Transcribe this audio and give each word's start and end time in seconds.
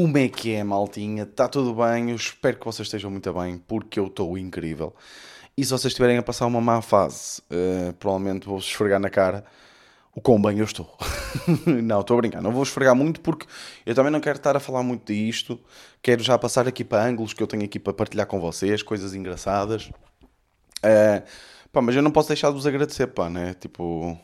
Como 0.00 0.16
é 0.16 0.30
que 0.30 0.54
é, 0.54 0.64
maltinha? 0.64 1.24
Está 1.24 1.46
tudo 1.46 1.74
bem? 1.74 2.08
Eu 2.08 2.16
espero 2.16 2.58
que 2.58 2.64
vocês 2.64 2.86
estejam 2.86 3.10
muito 3.10 3.30
bem, 3.34 3.58
porque 3.58 4.00
eu 4.00 4.06
estou 4.06 4.38
incrível. 4.38 4.94
E 5.54 5.62
se 5.62 5.70
vocês 5.72 5.90
estiverem 5.92 6.16
a 6.16 6.22
passar 6.22 6.46
uma 6.46 6.58
má 6.58 6.80
fase, 6.80 7.42
uh, 7.50 7.92
provavelmente 7.98 8.46
vou-vos 8.46 8.64
esfregar 8.64 8.98
na 8.98 9.10
cara 9.10 9.44
o 10.14 10.20
quão 10.22 10.40
bem 10.40 10.58
eu 10.58 10.64
estou. 10.64 10.96
não, 11.84 12.00
estou 12.00 12.16
a 12.16 12.20
brincar. 12.22 12.40
Não 12.40 12.50
vou 12.50 12.62
esfregar 12.62 12.94
muito 12.94 13.20
porque 13.20 13.46
eu 13.84 13.94
também 13.94 14.10
não 14.10 14.20
quero 14.20 14.38
estar 14.38 14.56
a 14.56 14.58
falar 14.60 14.82
muito 14.82 15.12
disto. 15.12 15.60
Quero 16.00 16.22
já 16.22 16.38
passar 16.38 16.66
aqui 16.66 16.82
para 16.82 17.04
ângulos 17.04 17.34
que 17.34 17.42
eu 17.42 17.46
tenho 17.46 17.64
aqui 17.64 17.78
para 17.78 17.92
partilhar 17.92 18.26
com 18.26 18.40
vocês, 18.40 18.82
coisas 18.82 19.14
engraçadas. 19.14 19.90
Uh, 20.78 21.22
pá, 21.70 21.82
mas 21.82 21.94
eu 21.94 22.00
não 22.00 22.10
posso 22.10 22.28
deixar 22.28 22.48
de 22.48 22.54
vos 22.54 22.66
agradecer, 22.66 23.08
pá, 23.08 23.28
né? 23.28 23.52
Tipo, 23.52 24.18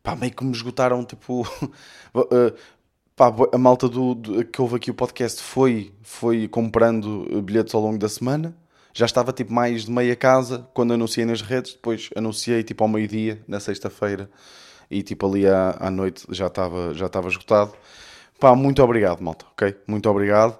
pá, 0.00 0.14
meio 0.14 0.32
que 0.32 0.44
me 0.44 0.52
esgotaram, 0.52 1.04
tipo, 1.04 1.42
uh, 2.14 2.56
pá, 3.30 3.32
a 3.52 3.58
malta 3.58 3.88
do, 3.88 4.14
do, 4.14 4.44
que 4.44 4.60
houve 4.60 4.76
aqui 4.76 4.90
o 4.90 4.94
podcast 4.94 5.40
foi, 5.40 5.92
foi 6.02 6.48
comprando 6.48 7.42
bilhetes 7.42 7.72
ao 7.74 7.80
longo 7.80 7.98
da 7.98 8.08
semana. 8.08 8.56
Já 8.92 9.06
estava 9.06 9.32
tipo 9.32 9.52
mais 9.52 9.84
de 9.84 9.92
meia 9.92 10.16
casa 10.16 10.66
quando 10.74 10.94
anunciei 10.94 11.24
nas 11.24 11.40
redes. 11.40 11.74
Depois 11.74 12.10
anunciei 12.16 12.64
tipo 12.64 12.82
ao 12.82 12.88
meio-dia, 12.88 13.40
na 13.46 13.60
sexta-feira. 13.60 14.28
E 14.90 15.02
tipo 15.02 15.26
ali 15.26 15.46
à, 15.46 15.76
à 15.78 15.90
noite 15.90 16.26
já 16.30 16.48
estava, 16.48 16.92
já 16.94 17.06
estava 17.06 17.28
esgotado. 17.28 17.72
Pá, 18.40 18.56
muito 18.56 18.82
obrigado, 18.82 19.20
malta, 19.20 19.46
ok? 19.52 19.76
Muito 19.86 20.08
obrigado. 20.10 20.58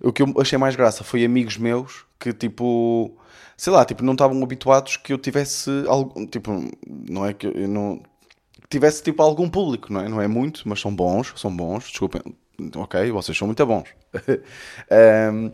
O 0.00 0.10
que 0.12 0.22
eu 0.22 0.34
achei 0.40 0.56
mais 0.56 0.74
graça 0.74 1.04
foi 1.04 1.24
amigos 1.24 1.58
meus 1.58 2.06
que 2.18 2.32
tipo, 2.32 3.16
sei 3.56 3.72
lá, 3.72 3.84
tipo, 3.84 4.02
não 4.02 4.14
estavam 4.14 4.42
habituados 4.42 4.96
que 4.96 5.12
eu 5.12 5.18
tivesse 5.18 5.70
algo, 5.86 6.26
tipo, 6.26 6.50
não 6.86 7.26
é 7.26 7.34
que 7.34 7.46
eu 7.46 7.68
não 7.68 8.02
tivesse 8.68 9.02
tipo 9.02 9.22
algum 9.22 9.48
público, 9.48 9.92
não 9.92 10.00
é? 10.00 10.08
Não 10.08 10.20
é 10.20 10.28
muito, 10.28 10.68
mas 10.68 10.80
são 10.80 10.94
bons, 10.94 11.32
são 11.36 11.54
bons, 11.54 11.88
desculpem. 11.88 12.22
Ok, 12.76 13.10
vocês 13.12 13.36
são 13.36 13.46
muito 13.46 13.64
bons. 13.64 13.88
um, 15.32 15.52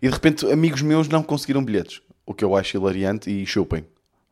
e 0.00 0.08
de 0.08 0.12
repente 0.12 0.46
amigos 0.46 0.82
meus 0.82 1.08
não 1.08 1.22
conseguiram 1.22 1.64
bilhetes, 1.64 2.00
o 2.24 2.32
que 2.32 2.44
eu 2.44 2.54
acho 2.54 2.76
hilariante 2.76 3.30
e 3.30 3.44
chupem. 3.44 3.84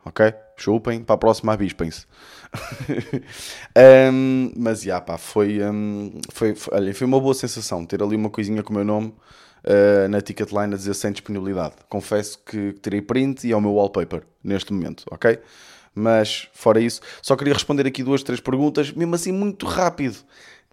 Ok? 0.04 0.32
Chupem, 0.56 1.02
para 1.02 1.14
a 1.14 1.18
próxima 1.18 1.52
avispem-se. 1.52 2.06
um, 4.12 4.52
mas 4.56 4.82
já, 4.82 4.86
yeah, 4.86 5.04
pá, 5.04 5.16
foi, 5.16 5.62
um, 5.62 6.20
foi, 6.32 6.54
foi, 6.54 6.76
olha, 6.76 6.94
foi 6.94 7.06
uma 7.06 7.20
boa 7.20 7.34
sensação 7.34 7.84
ter 7.86 8.02
ali 8.02 8.16
uma 8.16 8.30
coisinha 8.30 8.62
com 8.62 8.72
o 8.72 8.76
meu 8.76 8.84
nome 8.84 9.14
uh, 9.64 10.08
na 10.08 10.20
Ticketline 10.20 10.74
a 10.74 10.76
dizer 10.76 10.94
sem 10.94 11.12
disponibilidade. 11.12 11.74
Confesso 11.88 12.38
que 12.44 12.72
tirei 12.74 13.00
print 13.00 13.46
e 13.46 13.52
é 13.52 13.56
o 13.56 13.60
meu 13.60 13.74
wallpaper 13.74 14.22
neste 14.42 14.72
momento, 14.72 15.04
ok? 15.10 15.38
Mas, 15.94 16.48
fora 16.52 16.80
isso, 16.80 17.00
só 17.20 17.36
queria 17.36 17.52
responder 17.52 17.86
aqui 17.86 18.02
duas, 18.02 18.22
três 18.22 18.40
perguntas, 18.40 18.92
mesmo 18.92 19.14
assim 19.14 19.32
muito 19.32 19.66
rápido. 19.66 20.16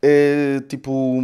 É, 0.01 0.61
tipo, 0.69 1.21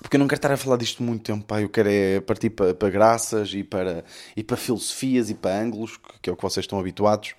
porque 0.00 0.16
eu 0.16 0.18
não 0.18 0.26
quero 0.26 0.38
estar 0.38 0.52
a 0.52 0.56
falar 0.56 0.76
disto 0.76 1.02
muito 1.02 1.22
tempo, 1.22 1.44
pá. 1.44 1.60
eu 1.60 1.68
quero 1.68 1.88
é 1.88 2.20
partir 2.20 2.50
para, 2.50 2.74
para 2.74 2.90
graças 2.90 3.52
e 3.54 3.62
para, 3.62 4.04
e 4.36 4.42
para 4.42 4.56
filosofias 4.56 5.30
e 5.30 5.34
para 5.34 5.58
ângulos, 5.60 5.98
que 6.20 6.30
é 6.30 6.32
o 6.32 6.36
que 6.36 6.42
vocês 6.42 6.64
estão 6.64 6.78
habituados, 6.78 7.34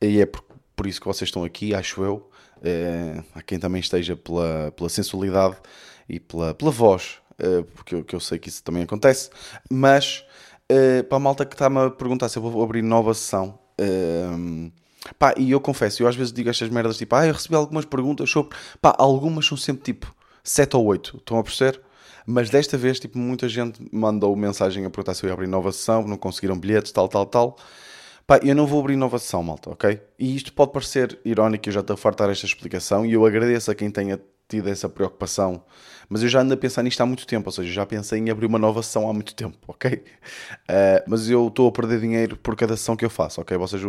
e 0.00 0.20
é 0.20 0.26
por, 0.26 0.42
por 0.74 0.86
isso 0.86 1.00
que 1.00 1.06
vocês 1.06 1.28
estão 1.28 1.44
aqui, 1.44 1.74
acho 1.74 2.02
eu. 2.02 2.28
É, 2.64 3.22
há 3.34 3.42
quem 3.42 3.58
também 3.58 3.80
esteja 3.80 4.16
pela, 4.16 4.72
pela 4.72 4.88
sensualidade 4.88 5.56
e 6.08 6.20
pela, 6.20 6.54
pela 6.54 6.70
voz, 6.70 7.18
é, 7.38 7.62
porque 7.74 7.94
eu, 7.94 8.04
que 8.04 8.14
eu 8.14 8.20
sei 8.20 8.38
que 8.38 8.48
isso 8.48 8.62
também 8.62 8.82
acontece, 8.82 9.30
mas 9.70 10.24
para 11.08 11.16
a 11.18 11.20
malta 11.20 11.44
que 11.44 11.54
está-me 11.54 11.78
a 11.78 11.90
perguntar 11.90 12.30
se 12.30 12.38
eu 12.38 12.42
vou 12.42 12.62
abrir 12.62 12.80
nova 12.80 13.12
sessão. 13.12 13.58
Pá, 15.18 15.34
e 15.36 15.50
eu 15.50 15.60
confesso, 15.60 16.02
eu 16.02 16.08
às 16.08 16.14
vezes 16.14 16.32
digo 16.32 16.48
estas 16.48 16.68
merdas 16.68 16.96
tipo, 16.96 17.14
ah, 17.14 17.26
eu 17.26 17.32
recebi 17.32 17.54
algumas 17.54 17.84
perguntas 17.84 18.30
sobre. 18.30 18.56
Pá, 18.80 18.94
algumas 18.98 19.46
são 19.46 19.56
sempre 19.56 19.82
tipo 19.82 20.14
7 20.44 20.76
ou 20.76 20.84
8, 20.86 21.16
estão 21.18 21.38
a 21.38 21.42
perceber? 21.42 21.80
Mas 22.26 22.50
desta 22.50 22.78
vez, 22.78 23.00
tipo, 23.00 23.18
muita 23.18 23.48
gente 23.48 23.80
mandou 23.92 24.34
mensagem 24.36 24.84
a 24.84 24.90
perguntar 24.90 25.14
se 25.14 25.24
eu 25.24 25.28
ia 25.28 25.34
abrir 25.34 25.48
nova 25.48 25.72
sessão, 25.72 26.06
não 26.06 26.16
conseguiram 26.16 26.58
bilhetes, 26.58 26.92
tal, 26.92 27.08
tal, 27.08 27.26
tal. 27.26 27.56
Pá, 28.26 28.38
eu 28.42 28.54
não 28.54 28.66
vou 28.66 28.80
abrir 28.80 28.96
nova 28.96 29.18
sessão, 29.18 29.42
malta, 29.42 29.70
ok? 29.70 30.00
E 30.18 30.36
isto 30.36 30.52
pode 30.52 30.72
parecer 30.72 31.18
irónico, 31.24 31.68
eu 31.68 31.72
já 31.72 31.80
estou 31.80 31.94
a 31.94 31.96
fartar 31.96 32.30
esta 32.30 32.46
explicação 32.46 33.04
e 33.04 33.12
eu 33.12 33.26
agradeço 33.26 33.70
a 33.70 33.74
quem 33.74 33.90
tenha 33.90 34.20
tido 34.48 34.68
essa 34.68 34.88
preocupação, 34.88 35.64
mas 36.08 36.22
eu 36.22 36.28
já 36.28 36.40
ando 36.40 36.54
a 36.54 36.56
pensar 36.56 36.82
nisto 36.82 37.00
há 37.00 37.06
muito 37.06 37.26
tempo, 37.26 37.48
ou 37.48 37.52
seja, 37.52 37.72
já 37.72 37.86
pensei 37.86 38.20
em 38.20 38.30
abrir 38.30 38.46
uma 38.46 38.58
nova 38.58 38.82
sessão 38.82 39.08
há 39.08 39.12
muito 39.12 39.34
tempo, 39.34 39.56
ok? 39.66 39.94
Uh, 39.94 41.02
mas 41.08 41.28
eu 41.28 41.48
estou 41.48 41.68
a 41.68 41.72
perder 41.72 42.00
dinheiro 42.00 42.36
por 42.36 42.54
cada 42.54 42.76
sessão 42.76 42.94
que 42.94 43.04
eu 43.04 43.10
faço, 43.10 43.40
ok? 43.40 43.56
Ou 43.56 43.66
seja, 43.66 43.88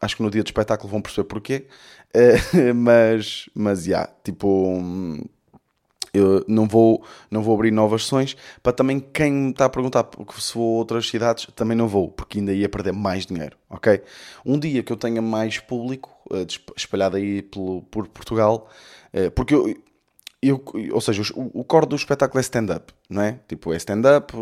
acho 0.00 0.16
que 0.16 0.22
no 0.22 0.30
dia 0.30 0.42
do 0.42 0.46
espetáculo 0.46 0.90
vão 0.90 1.00
perceber 1.00 1.28
porquê, 1.28 1.66
uh, 2.14 2.74
mas, 2.74 3.48
mas, 3.54 3.84
já, 3.84 3.90
yeah, 3.90 4.12
tipo, 4.24 4.74
eu 6.12 6.44
não 6.48 6.66
vou, 6.66 7.04
não 7.30 7.42
vou 7.42 7.54
abrir 7.54 7.70
novas 7.70 8.04
sessões, 8.04 8.36
para 8.62 8.72
também 8.72 9.00
quem 9.00 9.32
me 9.32 9.50
está 9.50 9.66
a 9.66 9.68
perguntar 9.68 10.08
se 10.38 10.54
vou 10.54 10.76
a 10.76 10.78
outras 10.78 11.08
cidades, 11.08 11.46
também 11.54 11.76
não 11.76 11.86
vou, 11.86 12.10
porque 12.10 12.38
ainda 12.38 12.52
ia 12.52 12.68
perder 12.68 12.92
mais 12.92 13.26
dinheiro, 13.26 13.56
ok? 13.68 14.02
Um 14.44 14.58
dia 14.58 14.82
que 14.82 14.92
eu 14.92 14.96
tenha 14.96 15.22
mais 15.22 15.58
público, 15.58 16.10
uh, 16.30 16.46
espalhado 16.76 17.16
aí 17.16 17.42
pelo, 17.42 17.82
por 17.82 18.08
Portugal, 18.08 18.68
uh, 19.14 19.30
porque 19.30 19.54
eu, 19.54 19.76
eu, 20.42 20.64
ou 20.92 21.00
seja, 21.00 21.22
o, 21.34 21.60
o 21.60 21.64
core 21.64 21.86
do 21.86 21.96
espetáculo 21.96 22.38
é 22.38 22.42
stand-up, 22.42 22.92
não 23.08 23.22
é? 23.22 23.38
Tipo, 23.46 23.72
é 23.72 23.76
stand-up, 23.76 24.32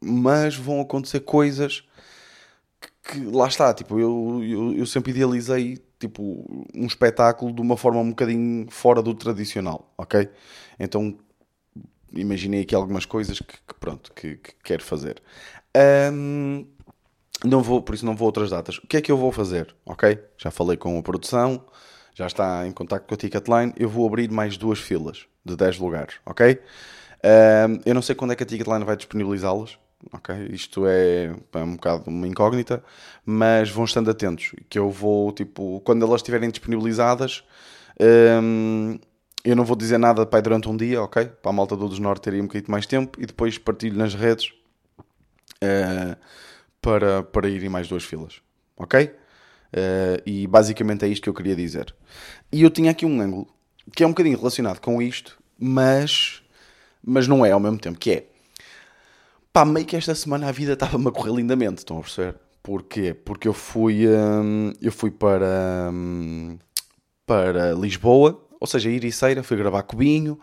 mas 0.00 0.56
vão 0.56 0.80
acontecer 0.80 1.20
coisas 1.20 1.84
que 3.02 3.20
lá 3.26 3.46
está, 3.48 3.72
tipo, 3.74 3.98
eu, 3.98 4.40
eu, 4.42 4.74
eu, 4.78 4.86
sempre 4.86 5.10
idealizei 5.10 5.78
tipo, 5.98 6.44
um 6.74 6.86
espetáculo 6.86 7.52
de 7.52 7.60
uma 7.60 7.76
forma 7.76 8.00
um 8.00 8.10
bocadinho 8.10 8.66
fora 8.70 9.02
do 9.02 9.14
tradicional, 9.14 9.92
ok? 9.96 10.28
Então 10.78 11.16
imaginei 12.14 12.62
aqui 12.62 12.74
algumas 12.74 13.06
coisas 13.06 13.38
que, 13.38 13.54
que 13.54 13.74
pronto, 13.78 14.12
que, 14.12 14.36
que, 14.36 14.54
quero 14.62 14.82
fazer. 14.82 15.22
Um, 16.12 16.66
não 17.44 17.62
vou, 17.62 17.82
por 17.82 17.94
isso 17.94 18.06
não 18.06 18.14
vou 18.14 18.26
a 18.26 18.28
outras 18.28 18.50
datas. 18.50 18.78
O 18.78 18.86
que 18.86 18.96
é 18.96 19.00
que 19.00 19.10
eu 19.10 19.16
vou 19.16 19.32
fazer, 19.32 19.74
ok? 19.84 20.18
Já 20.36 20.50
falei 20.50 20.76
com 20.76 20.98
a 20.98 21.02
produção, 21.02 21.64
já 22.14 22.26
está 22.26 22.66
em 22.66 22.72
contato 22.72 23.06
com 23.06 23.14
a 23.14 23.16
Ticketline, 23.16 23.72
eu 23.76 23.88
vou 23.88 24.06
abrir 24.06 24.30
mais 24.30 24.56
duas 24.56 24.78
filas 24.78 25.26
de 25.44 25.56
10 25.56 25.78
lugares, 25.78 26.16
ok? 26.26 26.60
Um, 27.24 27.80
eu 27.86 27.94
não 27.94 28.02
sei 28.02 28.14
quando 28.14 28.32
é 28.32 28.36
que 28.36 28.42
a 28.42 28.46
Ticketline 28.46 28.84
vai 28.84 28.96
disponibilizá-las, 28.96 29.78
Isto 30.50 30.86
é, 30.86 31.34
é, 31.52 31.58
um 31.58 31.76
bocado 31.76 32.10
uma 32.10 32.26
incógnita, 32.26 32.82
mas 33.24 33.70
vão 33.70 33.84
estando 33.84 34.10
atentos, 34.10 34.52
que 34.68 34.78
eu 34.78 34.90
vou, 34.90 35.32
tipo, 35.32 35.80
quando 35.80 36.04
elas 36.04 36.20
estiverem 36.20 36.50
disponibilizadas, 36.50 37.44
um, 38.42 38.98
eu 39.44 39.56
não 39.56 39.64
vou 39.64 39.76
dizer 39.76 39.98
nada 39.98 40.24
pai, 40.26 40.42
durante 40.42 40.68
um 40.68 40.76
dia, 40.76 41.02
ok? 41.02 41.26
Para 41.26 41.50
a 41.50 41.52
malta 41.52 41.76
do 41.76 41.88
dos 41.88 41.98
Norte 41.98 42.22
ter 42.22 42.34
um 42.34 42.46
bocadinho 42.46 42.70
mais 42.70 42.86
tempo 42.86 43.20
e 43.20 43.26
depois 43.26 43.58
partilho 43.58 43.96
nas 43.96 44.14
redes 44.14 44.52
uh, 45.62 46.16
para, 46.80 47.22
para 47.22 47.48
irem 47.48 47.68
mais 47.68 47.88
duas 47.88 48.04
filas, 48.04 48.40
ok? 48.76 49.04
Uh, 49.04 50.22
e 50.26 50.46
basicamente 50.46 51.04
é 51.04 51.08
isto 51.08 51.22
que 51.22 51.28
eu 51.28 51.34
queria 51.34 51.56
dizer. 51.56 51.94
E 52.52 52.62
eu 52.62 52.70
tinha 52.70 52.90
aqui 52.90 53.06
um 53.06 53.20
ângulo 53.20 53.48
que 53.94 54.04
é 54.04 54.06
um 54.06 54.10
bocadinho 54.10 54.38
relacionado 54.38 54.80
com 54.80 55.02
isto, 55.02 55.38
mas, 55.58 56.42
mas 57.04 57.26
não 57.26 57.44
é 57.44 57.50
ao 57.50 57.60
mesmo 57.60 57.78
tempo, 57.78 57.98
que 57.98 58.10
é 58.10 58.26
Pá, 59.52 59.66
meio 59.66 59.84
que 59.84 59.96
esta 59.96 60.14
semana 60.14 60.48
a 60.48 60.52
vida 60.52 60.72
estava-me 60.72 61.08
a 61.08 61.10
correr 61.10 61.34
lindamente, 61.34 61.78
estão 61.78 61.98
a 61.98 62.00
perceber? 62.00 62.36
Porquê? 62.62 63.12
Porque 63.12 63.46
eu 63.46 63.52
fui, 63.52 64.08
hum, 64.08 64.72
eu 64.80 64.90
fui 64.90 65.10
para, 65.10 65.90
hum, 65.92 66.56
para 67.26 67.72
Lisboa, 67.72 68.42
ou 68.58 68.66
seja, 68.66 68.88
Iriceira, 68.88 69.42
fui 69.42 69.58
gravar 69.58 69.82
Cubinho, 69.82 70.38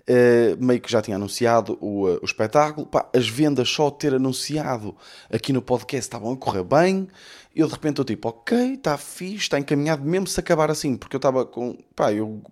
uh, 0.00 0.62
meio 0.62 0.78
que 0.78 0.92
já 0.92 1.00
tinha 1.00 1.16
anunciado 1.16 1.78
o, 1.80 2.06
uh, 2.06 2.18
o 2.20 2.24
espetáculo. 2.24 2.86
Pá, 2.86 3.08
as 3.14 3.26
vendas 3.26 3.66
só 3.70 3.90
ter 3.90 4.14
anunciado 4.14 4.94
aqui 5.32 5.54
no 5.54 5.62
podcast 5.62 6.06
estavam 6.06 6.32
a 6.32 6.36
correr 6.36 6.64
bem. 6.64 7.08
Eu 7.56 7.66
de 7.66 7.72
repente 7.72 7.92
estou 7.92 8.04
tipo, 8.04 8.28
ok, 8.28 8.74
está 8.74 8.98
fixe, 8.98 9.44
está 9.44 9.58
encaminhado, 9.58 10.04
mesmo 10.04 10.26
se 10.26 10.38
acabar 10.38 10.70
assim, 10.70 10.98
porque 10.98 11.16
eu 11.16 11.18
estava 11.18 11.46
com. 11.46 11.78
Pá, 11.96 12.12
eu 12.12 12.42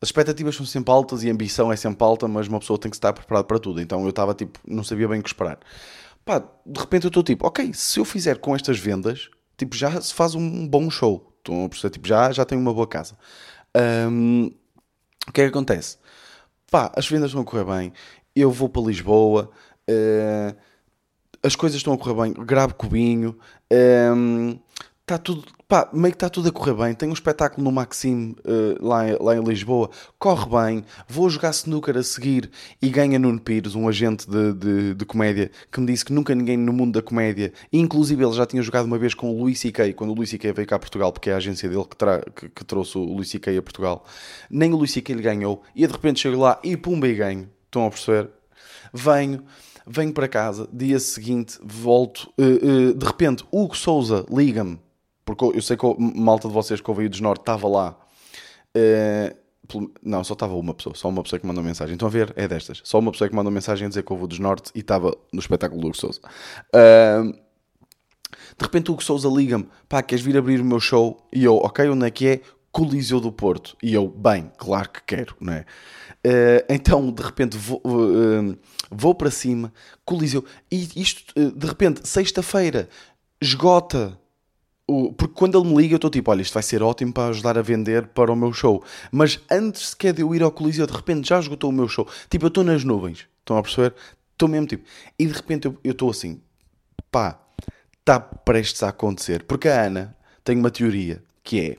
as 0.00 0.08
expectativas 0.08 0.54
são 0.54 0.66
sempre 0.66 0.92
altas 0.92 1.22
e 1.22 1.28
a 1.28 1.32
ambição 1.32 1.72
é 1.72 1.76
sempre 1.76 2.04
alta, 2.04 2.28
mas 2.28 2.48
uma 2.48 2.58
pessoa 2.58 2.78
tem 2.78 2.90
que 2.90 2.96
estar 2.96 3.12
preparada 3.12 3.46
para 3.46 3.58
tudo. 3.58 3.80
Então 3.80 4.02
eu 4.02 4.10
estava 4.10 4.34
tipo, 4.34 4.58
não 4.66 4.84
sabia 4.84 5.08
bem 5.08 5.20
o 5.20 5.22
que 5.22 5.28
esperar. 5.28 5.58
Pá, 6.24 6.42
de 6.64 6.80
repente 6.80 7.04
eu 7.04 7.08
estou 7.08 7.22
tipo, 7.22 7.46
ok, 7.46 7.72
se 7.72 8.00
eu 8.00 8.04
fizer 8.04 8.38
com 8.38 8.54
estas 8.54 8.78
vendas, 8.78 9.30
tipo, 9.56 9.74
já 9.76 10.00
se 10.00 10.12
faz 10.12 10.34
um 10.34 10.66
bom 10.66 10.90
show. 10.90 11.32
Estão 11.38 11.64
a 11.64 11.68
perceber? 11.68 11.92
Tipo, 11.92 12.08
já, 12.08 12.32
já 12.32 12.44
tenho 12.44 12.60
uma 12.60 12.74
boa 12.74 12.86
casa. 12.86 13.16
Um, 14.10 14.50
o 15.28 15.32
que 15.32 15.40
é 15.40 15.44
que 15.44 15.50
acontece? 15.50 15.98
Pá, 16.70 16.92
as 16.96 17.08
vendas 17.08 17.30
estão 17.30 17.42
a 17.42 17.44
correr 17.44 17.64
bem. 17.64 17.92
Eu 18.34 18.50
vou 18.50 18.68
para 18.68 18.82
Lisboa. 18.82 19.50
Uh, 19.88 20.56
as 21.42 21.54
coisas 21.54 21.76
estão 21.76 21.92
a 21.92 21.98
correr 21.98 22.14
bem. 22.22 22.44
Gravo 22.44 22.74
cubinho. 22.74 23.38
Um, 23.72 24.58
está 25.02 25.18
tudo, 25.18 25.44
pá, 25.68 25.88
meio 25.92 26.12
que 26.12 26.16
está 26.16 26.28
tudo 26.28 26.48
a 26.48 26.52
correr 26.52 26.74
bem. 26.74 26.94
Tenho 26.94 27.10
um 27.10 27.14
espetáculo 27.14 27.64
no 27.64 27.72
Maxime 27.72 28.36
uh, 28.44 28.86
lá, 28.86 29.02
lá 29.20 29.36
em 29.36 29.42
Lisboa, 29.42 29.90
corre 30.18 30.46
bem. 30.48 30.84
Vou 31.08 31.28
jogar 31.28 31.50
snooker 31.50 31.96
a 31.96 32.02
seguir 32.02 32.50
e 32.80 32.88
ganha 32.88 33.18
Nuno 33.18 33.40
Pires, 33.40 33.74
um 33.74 33.88
agente 33.88 34.28
de, 34.28 34.52
de, 34.52 34.94
de, 34.94 35.04
comédia, 35.04 35.50
que 35.70 35.80
me 35.80 35.86
disse 35.86 36.04
que 36.04 36.12
nunca 36.12 36.34
ninguém 36.34 36.56
no 36.56 36.72
mundo 36.72 36.94
da 36.94 37.02
comédia, 37.02 37.52
inclusive 37.72 38.24
ele 38.24 38.32
já 38.32 38.46
tinha 38.46 38.62
jogado 38.62 38.84
uma 38.86 38.98
vez 38.98 39.14
com 39.14 39.30
o 39.30 39.40
Luís 39.40 39.58
C.K., 39.58 39.92
quando 39.94 40.10
o 40.10 40.14
Luís 40.14 40.30
C.K. 40.30 40.52
veio 40.52 40.66
cá 40.66 40.76
a 40.76 40.78
Portugal, 40.78 41.12
porque 41.12 41.30
é 41.30 41.34
a 41.34 41.36
agência 41.36 41.68
dele 41.68 41.84
que, 41.84 41.96
tra 41.96 42.22
que, 42.34 42.48
que 42.48 42.64
trouxe 42.64 42.96
o 42.98 43.02
Luís 43.02 43.28
C.K. 43.28 43.56
a 43.56 43.62
Portugal. 43.62 44.04
Nem 44.50 44.72
o 44.72 44.76
Luís 44.76 44.92
C.K. 44.92 45.14
lhe 45.14 45.22
ganhou, 45.22 45.62
e 45.74 45.86
de 45.86 45.92
repente 45.92 46.20
chego 46.20 46.40
lá 46.40 46.58
e 46.62 46.76
pumba 46.76 47.08
e 47.08 47.14
ganho. 47.14 47.48
Estão 47.66 47.86
a 47.86 47.90
perceber? 47.90 48.30
venho, 48.92 49.44
venho 49.86 50.12
para 50.12 50.28
casa, 50.28 50.68
dia 50.72 50.98
seguinte, 50.98 51.58
volto, 51.62 52.32
uh, 52.38 52.90
uh, 52.90 52.94
de 52.94 53.06
repente, 53.06 53.44
Hugo 53.52 53.76
Souza 53.76 54.24
liga-me, 54.30 54.80
porque 55.26 55.44
eu 55.44 55.60
sei 55.60 55.76
que 55.76 55.84
a 55.84 55.94
malta 55.98 56.46
de 56.46 56.54
vocês 56.54 56.80
que 56.80 56.88
ouviu 56.88 57.10
dos 57.10 57.20
Norte 57.20 57.40
estava 57.40 57.68
lá. 57.68 57.98
Uh, 58.74 59.36
não, 60.00 60.22
só 60.22 60.34
estava 60.34 60.54
uma 60.54 60.72
pessoa, 60.72 60.94
só 60.94 61.08
uma 61.08 61.24
pessoa 61.24 61.40
que 61.40 61.46
mandou 61.46 61.62
mensagem. 61.62 61.94
Estão 61.94 62.06
a 62.06 62.10
ver? 62.10 62.32
É 62.36 62.46
destas. 62.46 62.80
Só 62.84 63.00
uma 63.00 63.10
pessoa 63.10 63.28
que 63.28 63.34
mandou 63.34 63.52
mensagem 63.52 63.86
a 63.86 63.88
dizer 63.88 64.04
que 64.04 64.12
houve 64.12 64.28
dos 64.28 64.38
Norte 64.38 64.70
e 64.76 64.78
estava 64.78 65.12
no 65.32 65.40
espetáculo 65.40 65.80
do 65.80 65.88
Hugo 65.88 65.96
Souza. 65.96 66.20
Uh, 66.68 67.32
de 68.56 68.62
repente 68.62 68.88
o 68.88 68.94
Hugo 68.94 69.02
Souza 69.02 69.28
liga-me, 69.28 69.68
pá, 69.88 70.00
queres 70.00 70.24
vir 70.24 70.36
abrir 70.36 70.60
o 70.60 70.64
meu 70.64 70.78
show? 70.78 71.26
E 71.32 71.42
eu, 71.42 71.56
ok, 71.56 71.88
onde 71.88 72.06
é 72.06 72.10
que 72.10 72.28
é? 72.28 72.40
Coliseu 72.70 73.20
do 73.20 73.32
Porto. 73.32 73.76
E 73.82 73.92
eu, 73.92 74.06
bem, 74.06 74.52
claro 74.56 74.88
que 74.90 75.02
quero, 75.02 75.34
não 75.40 75.54
é? 75.54 75.66
Uh, 76.24 76.64
então, 76.68 77.10
de 77.10 77.22
repente, 77.22 77.56
vou, 77.56 77.82
uh, 77.84 78.56
vou 78.88 79.12
para 79.12 79.30
cima, 79.32 79.72
Coliseu, 80.04 80.44
e 80.70 80.88
isto, 80.94 81.34
de 81.34 81.66
repente, 81.66 82.06
sexta-feira, 82.06 82.88
esgota. 83.40 84.16
O, 84.88 85.12
porque 85.12 85.34
quando 85.34 85.58
ele 85.58 85.68
me 85.68 85.82
liga, 85.82 85.94
eu 85.94 85.96
estou 85.96 86.10
tipo, 86.10 86.30
olha, 86.30 86.42
isto 86.42 86.54
vai 86.54 86.62
ser 86.62 86.82
ótimo 86.82 87.12
para 87.12 87.30
ajudar 87.30 87.58
a 87.58 87.62
vender 87.62 88.06
para 88.08 88.32
o 88.32 88.36
meu 88.36 88.52
show. 88.52 88.84
Mas 89.10 89.40
antes 89.50 89.88
sequer 89.88 90.12
de 90.12 90.22
eu 90.22 90.32
ir 90.34 90.42
ao 90.42 90.52
Coliseu, 90.52 90.86
de 90.86 90.92
repente 90.92 91.28
já 91.28 91.40
esgotou 91.40 91.70
o 91.70 91.72
meu 91.72 91.88
show. 91.88 92.06
Tipo, 92.30 92.44
eu 92.44 92.48
estou 92.48 92.62
nas 92.62 92.84
nuvens. 92.84 93.26
Estão 93.40 93.58
a 93.58 93.62
perceber? 93.62 93.94
Estou 94.32 94.48
mesmo 94.48 94.66
tipo. 94.66 94.84
E 95.18 95.26
de 95.26 95.32
repente 95.32 95.66
eu 95.66 95.78
estou 95.84 96.10
assim, 96.10 96.40
pá, 97.10 97.40
está 97.98 98.20
prestes 98.20 98.82
a 98.82 98.90
acontecer. 98.90 99.42
Porque 99.42 99.68
a 99.68 99.86
Ana 99.86 100.16
tem 100.44 100.56
uma 100.56 100.70
teoria 100.70 101.22
que 101.42 101.60
é. 101.60 101.76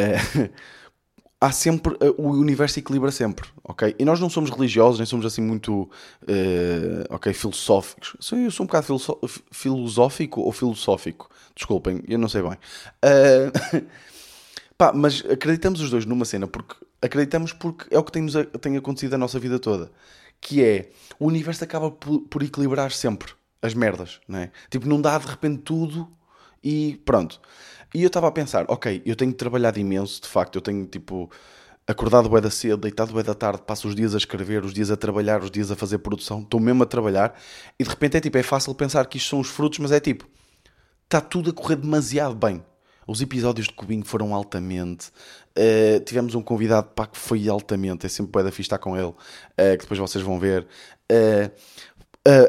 Uh, 0.00 0.50
há 1.40 1.52
sempre. 1.52 1.94
Uh, 1.94 2.14
o 2.18 2.30
universo 2.30 2.78
equilibra 2.78 3.10
sempre, 3.10 3.48
ok? 3.64 3.94
E 3.98 4.04
nós 4.04 4.20
não 4.20 4.28
somos 4.28 4.50
religiosos, 4.50 4.98
nem 4.98 5.06
somos 5.06 5.26
assim 5.26 5.42
muito. 5.42 5.82
Uh, 6.22 7.04
ok, 7.10 7.32
filosóficos. 7.32 8.16
Eu 8.32 8.50
sou 8.50 8.64
um 8.64 8.66
bocado 8.66 8.86
filosófico 9.50 10.40
ou 10.40 10.52
filosófico. 10.52 11.30
Desculpem, 11.54 12.02
eu 12.08 12.18
não 12.18 12.28
sei 12.28 12.42
bem. 12.42 12.56
pá, 14.76 14.92
mas 14.92 15.24
acreditamos 15.28 15.80
os 15.80 15.90
dois 15.90 16.04
numa 16.04 16.24
cena 16.24 16.46
porque. 16.46 16.74
Acreditamos 17.00 17.52
porque 17.52 17.94
é 17.94 17.98
o 17.98 18.02
que 18.02 18.10
tem, 18.10 18.26
tem 18.60 18.76
acontecido 18.76 19.14
a 19.14 19.18
nossa 19.18 19.38
vida 19.38 19.60
toda. 19.60 19.90
Que 20.40 20.64
é. 20.64 20.90
O 21.18 21.26
universo 21.26 21.62
acaba 21.62 21.90
por, 21.90 22.20
por 22.22 22.42
equilibrar 22.42 22.90
sempre 22.90 23.32
as 23.62 23.74
merdas, 23.74 24.20
não 24.26 24.40
é? 24.40 24.50
Tipo, 24.70 24.88
não 24.88 25.00
dá 25.00 25.16
de 25.18 25.26
repente 25.26 25.62
tudo 25.62 26.08
e 26.62 27.00
pronto. 27.04 27.40
E 27.94 28.02
eu 28.02 28.08
estava 28.08 28.28
a 28.28 28.32
pensar, 28.32 28.66
ok, 28.68 29.02
eu 29.04 29.16
tenho 29.16 29.32
trabalhado 29.32 29.78
imenso, 29.78 30.20
de 30.22 30.28
facto, 30.28 30.56
eu 30.56 30.60
tenho 30.60 30.84
tipo 30.86 31.30
acordado 31.86 32.28
bem 32.28 32.40
da 32.40 32.50
cedo, 32.50 32.76
deitado 32.76 33.14
bem 33.14 33.24
da 33.24 33.34
tarde, 33.34 33.62
passo 33.66 33.88
os 33.88 33.94
dias 33.94 34.14
a 34.14 34.18
escrever, 34.18 34.62
os 34.62 34.74
dias 34.74 34.90
a 34.90 34.96
trabalhar, 34.96 35.42
os 35.42 35.50
dias 35.50 35.70
a 35.70 35.76
fazer 35.76 35.98
produção, 35.98 36.42
estou 36.42 36.60
mesmo 36.60 36.82
a 36.82 36.86
trabalhar 36.86 37.34
e 37.78 37.82
de 37.82 37.88
repente 37.88 38.18
é 38.18 38.20
tipo, 38.20 38.36
é 38.36 38.42
fácil 38.42 38.74
pensar 38.74 39.06
que 39.06 39.16
isto 39.16 39.30
são 39.30 39.40
os 39.40 39.48
frutos, 39.48 39.78
mas 39.78 39.90
é 39.90 39.98
tipo, 39.98 40.28
está 41.04 41.18
tudo 41.18 41.48
a 41.48 41.52
correr 41.52 41.76
demasiado 41.76 42.34
bem. 42.34 42.62
Os 43.06 43.22
episódios 43.22 43.68
de 43.68 43.72
Cubinho 43.72 44.04
foram 44.04 44.34
altamente. 44.34 45.08
Uh, 45.56 45.98
tivemos 46.04 46.34
um 46.34 46.42
convidado 46.42 46.88
pá, 46.88 47.06
que 47.06 47.16
foi 47.16 47.48
altamente. 47.48 48.04
É 48.04 48.08
sempre 48.08 48.30
bué 48.32 48.42
da 48.42 48.50
fixe 48.50 48.62
estar 48.66 48.76
com 48.76 48.94
ele, 48.94 49.06
uh, 49.06 49.14
que 49.56 49.78
depois 49.78 49.98
vocês 49.98 50.22
vão 50.22 50.38
ver. 50.38 50.66
Uh, 51.10 51.50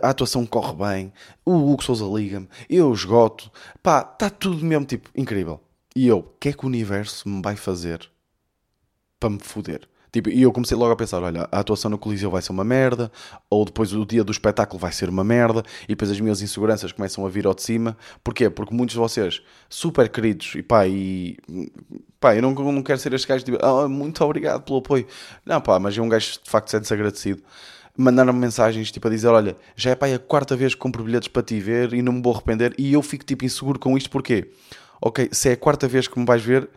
a 0.02 0.10
atuação 0.10 0.46
corre 0.46 0.74
bem, 0.74 1.14
o 1.46 1.54
Hugo 1.54 1.84
Souza 1.84 2.06
liga-me, 2.06 2.50
eu 2.70 2.92
esgoto, 2.94 3.52
pá, 3.82 4.02
está 4.02 4.30
tudo 4.30 4.66
mesmo 4.66 4.86
tipo 4.86 5.10
incrível. 5.16 5.62
E 5.96 6.08
eu, 6.08 6.20
o 6.20 6.24
que 6.40 6.50
é 6.50 6.54
que 6.54 6.64
o 6.64 6.68
universo 6.68 7.28
me 7.28 7.42
vai 7.42 7.56
fazer 7.56 8.10
para 9.20 9.30
me 9.30 9.40
foder? 9.40 9.88
Tipo, 10.12 10.30
e 10.30 10.42
eu 10.42 10.52
comecei 10.52 10.76
logo 10.76 10.92
a 10.92 10.96
pensar: 10.96 11.22
olha, 11.22 11.48
a 11.52 11.60
atuação 11.60 11.92
no 11.92 11.98
Coliseu 11.98 12.32
vai 12.32 12.42
ser 12.42 12.52
uma 12.52 12.64
merda, 12.64 13.12
ou 13.50 13.64
depois 13.64 13.94
o 13.94 14.06
dia 14.06 14.24
do 14.24 14.32
espetáculo 14.32 14.80
vai 14.80 14.92
ser 14.92 15.10
uma 15.10 15.24
merda, 15.24 15.64
e 15.84 15.90
depois 15.90 16.10
as 16.10 16.20
minhas 16.20 16.42
inseguranças 16.42 16.92
começam 16.92 17.26
a 17.26 17.30
vir 17.30 17.46
ao 17.46 17.54
de 17.54 17.62
cima. 17.62 17.98
Porquê? 18.24 18.50
Porque 18.50 18.74
muitos 18.74 18.94
de 18.94 19.00
vocês, 19.00 19.42
super 19.70 20.10
queridos, 20.10 20.54
e 20.56 20.64
pá, 20.64 20.88
e 20.88 21.38
pá, 22.20 22.36
eu 22.36 22.42
não, 22.42 22.54
não 22.54 22.82
quero 22.82 23.00
ser 23.00 23.14
este 23.14 23.28
gajo 23.28 23.46
tipo, 23.46 23.64
ah, 23.64 23.88
muito 23.88 24.24
obrigado 24.24 24.64
pelo 24.64 24.80
apoio. 24.80 25.06
Não, 25.46 25.62
pá, 25.62 25.80
mas 25.80 25.98
é 25.98 26.02
um 26.02 26.10
gajo 26.10 26.40
de 26.44 26.50
facto 26.50 26.70
sente-se 26.70 26.94
agradecido 26.94 27.44
mandaram-me 28.00 28.40
mensagens 28.40 28.92
tipo 28.92 29.08
a 29.08 29.12
dizer: 29.12 29.28
Olha, 29.28 29.56
já 29.76 29.92
é 29.92 29.98
é 30.10 30.14
a 30.16 30.20
quarta 30.20 30.56
vez 30.56 30.74
que 30.74 30.80
compro 30.80 31.04
bilhetes 31.04 31.28
para 31.28 31.44
te 31.44 31.60
ver 31.60 31.94
e 31.94 32.02
não 32.02 32.14
me 32.14 32.22
vou 32.22 32.34
arrepender. 32.34 32.74
E 32.78 32.94
eu 32.94 33.02
fico 33.02 33.26
tipo 33.26 33.44
inseguro 33.46 33.78
com 33.78 33.98
isto, 33.98 34.10
porquê? 34.10 34.52
Ok, 35.02 35.30
se 35.32 35.50
é 35.50 35.54
a 35.54 35.58
quarta 35.58 35.88
vez 35.88 36.08
que 36.08 36.18
me 36.18 36.26
vais 36.26 36.44
ver, 36.44 36.70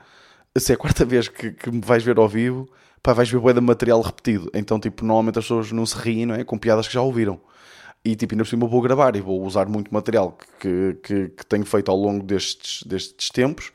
se 0.58 0.72
é 0.72 0.74
a 0.74 0.78
quarta 0.78 1.04
vez 1.06 1.28
que, 1.28 1.52
que 1.52 1.70
me 1.70 1.80
vais 1.80 2.02
ver 2.02 2.19
ao 2.19 2.28
vivo, 2.28 2.69
pá, 3.02 3.12
vais 3.12 3.30
ver 3.30 3.54
de 3.54 3.60
material 3.60 4.00
repetido. 4.00 4.50
Então, 4.52 4.78
tipo, 4.80 5.04
normalmente 5.04 5.38
as 5.38 5.44
pessoas 5.44 5.70
não 5.72 5.86
se 5.86 5.96
riem, 5.96 6.26
não 6.26 6.34
é? 6.34 6.44
Com 6.44 6.58
piadas 6.58 6.88
que 6.88 6.94
já 6.94 7.00
ouviram. 7.00 7.40
E 8.04 8.16
tipo, 8.16 8.34
ainda 8.34 8.42
por 8.42 8.50
cima 8.50 8.66
vou 8.66 8.80
gravar 8.82 9.14
e 9.14 9.20
vou 9.20 9.44
usar 9.44 9.68
muito 9.68 9.94
material 9.94 10.36
que, 10.58 10.98
que, 11.04 11.28
que 11.28 11.46
tenho 11.46 11.64
feito 11.64 11.88
ao 11.88 11.96
longo 11.96 12.25
destes, 12.25 12.82
destes 12.82 13.30
tempos 13.30 13.72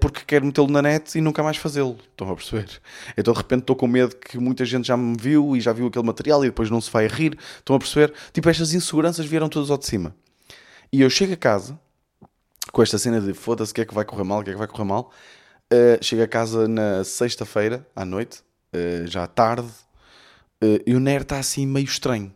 porque 0.00 0.22
quero 0.24 0.46
metê-lo 0.46 0.68
na 0.68 0.80
net 0.80 1.18
e 1.18 1.20
nunca 1.20 1.42
mais 1.42 1.56
fazê-lo. 1.56 1.98
Estão 2.10 2.30
a 2.30 2.36
perceber? 2.36 2.80
Então 3.16 3.32
de 3.32 3.38
repente 3.38 3.60
estou 3.62 3.74
com 3.74 3.86
medo 3.86 4.14
que 4.14 4.38
muita 4.38 4.64
gente 4.64 4.86
já 4.86 4.96
me 4.96 5.16
viu 5.18 5.56
e 5.56 5.60
já 5.60 5.72
viu 5.72 5.86
aquele 5.88 6.04
material 6.04 6.44
e 6.44 6.48
depois 6.48 6.70
não 6.70 6.80
se 6.80 6.90
vai 6.90 7.06
rir. 7.08 7.36
Estão 7.58 7.74
a 7.74 7.78
perceber? 7.78 8.12
Tipo, 8.32 8.48
estas 8.48 8.72
inseguranças 8.74 9.26
vieram 9.26 9.48
todas 9.48 9.70
ao 9.70 9.78
de 9.78 9.86
cima. 9.86 10.14
E 10.92 11.00
eu 11.00 11.10
chego 11.10 11.32
a 11.32 11.36
casa 11.36 11.78
com 12.72 12.82
esta 12.82 12.98
cena 12.98 13.20
de 13.20 13.32
foda-se, 13.32 13.72
o 13.72 13.74
que 13.74 13.80
é 13.80 13.84
que 13.84 13.94
vai 13.94 14.04
correr 14.04 14.24
mal, 14.24 14.40
o 14.40 14.44
que 14.44 14.50
é 14.50 14.52
que 14.52 14.58
vai 14.58 14.68
correr 14.68 14.84
mal. 14.84 15.12
Uh, 15.72 16.02
chego 16.02 16.22
a 16.22 16.28
casa 16.28 16.68
na 16.68 17.02
sexta-feira, 17.04 17.86
à 17.94 18.04
noite, 18.04 18.40
uh, 18.72 19.06
já 19.06 19.26
tarde, 19.26 19.68
uh, 20.62 20.82
e 20.86 20.94
o 20.94 21.00
Nero 21.00 21.22
está 21.22 21.38
assim 21.38 21.66
meio 21.66 21.84
estranho. 21.84 22.32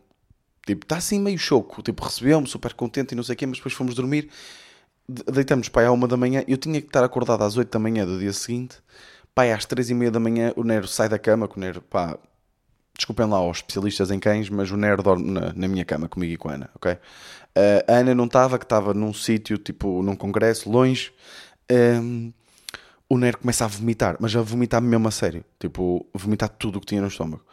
Tipo, 0.65 0.85
está 0.85 0.97
assim 0.97 1.19
meio 1.19 1.37
choco. 1.37 1.81
Tipo, 1.81 2.03
recebeu-me 2.03 2.47
super 2.47 2.73
contente 2.73 3.13
e 3.13 3.15
não 3.15 3.23
sei 3.23 3.35
o 3.35 3.37
quê, 3.37 3.45
mas 3.45 3.57
depois 3.57 3.73
fomos 3.73 3.95
dormir 3.95 4.29
deitamos 5.31 5.69
pai 5.69 5.85
à 5.85 5.91
uma 5.91 6.07
da 6.07 6.17
manhã, 6.17 6.43
eu 6.47 6.57
tinha 6.57 6.79
que 6.79 6.87
estar 6.87 7.03
acordado 7.03 7.43
às 7.43 7.57
8 7.57 7.71
da 7.71 7.79
manhã 7.79 8.05
do 8.05 8.19
dia 8.19 8.33
seguinte, 8.33 8.77
pai 9.35 9.51
às 9.51 9.65
3 9.65 9.89
e 9.89 9.93
meia 9.93 10.11
da 10.11 10.19
manhã 10.19 10.53
o 10.55 10.63
Nero 10.63 10.87
sai 10.87 11.09
da 11.09 11.19
cama, 11.19 11.47
que 11.47 11.57
o 11.57 11.59
Nero, 11.59 11.81
pá, 11.81 12.17
desculpem 12.95 13.25
lá 13.25 13.37
aos 13.37 13.57
especialistas 13.57 14.11
em 14.11 14.19
cães, 14.19 14.49
mas 14.49 14.71
o 14.71 14.77
Nero 14.77 15.01
dorme 15.01 15.31
na, 15.31 15.53
na 15.53 15.67
minha 15.67 15.85
cama 15.85 16.07
comigo 16.07 16.33
e 16.33 16.37
com 16.37 16.49
a 16.49 16.53
Ana, 16.53 16.69
ok? 16.75 16.93
Uh, 16.93 16.97
a 17.87 17.93
Ana 17.95 18.15
não 18.15 18.25
estava, 18.25 18.57
que 18.57 18.65
estava 18.65 18.93
num 18.93 19.13
sítio, 19.13 19.57
tipo, 19.57 20.01
num 20.03 20.15
congresso, 20.15 20.69
longe, 20.69 21.11
um, 21.71 22.31
o 23.09 23.17
Nero 23.17 23.39
começa 23.39 23.65
a 23.65 23.67
vomitar, 23.67 24.15
mas 24.19 24.35
a 24.35 24.41
vomitar 24.41 24.81
mesmo 24.81 25.07
a 25.07 25.11
sério, 25.11 25.43
tipo, 25.59 26.05
vomitar 26.13 26.49
tudo 26.49 26.77
o 26.77 26.79
que 26.79 26.87
tinha 26.87 27.01
no 27.01 27.07
estômago. 27.07 27.43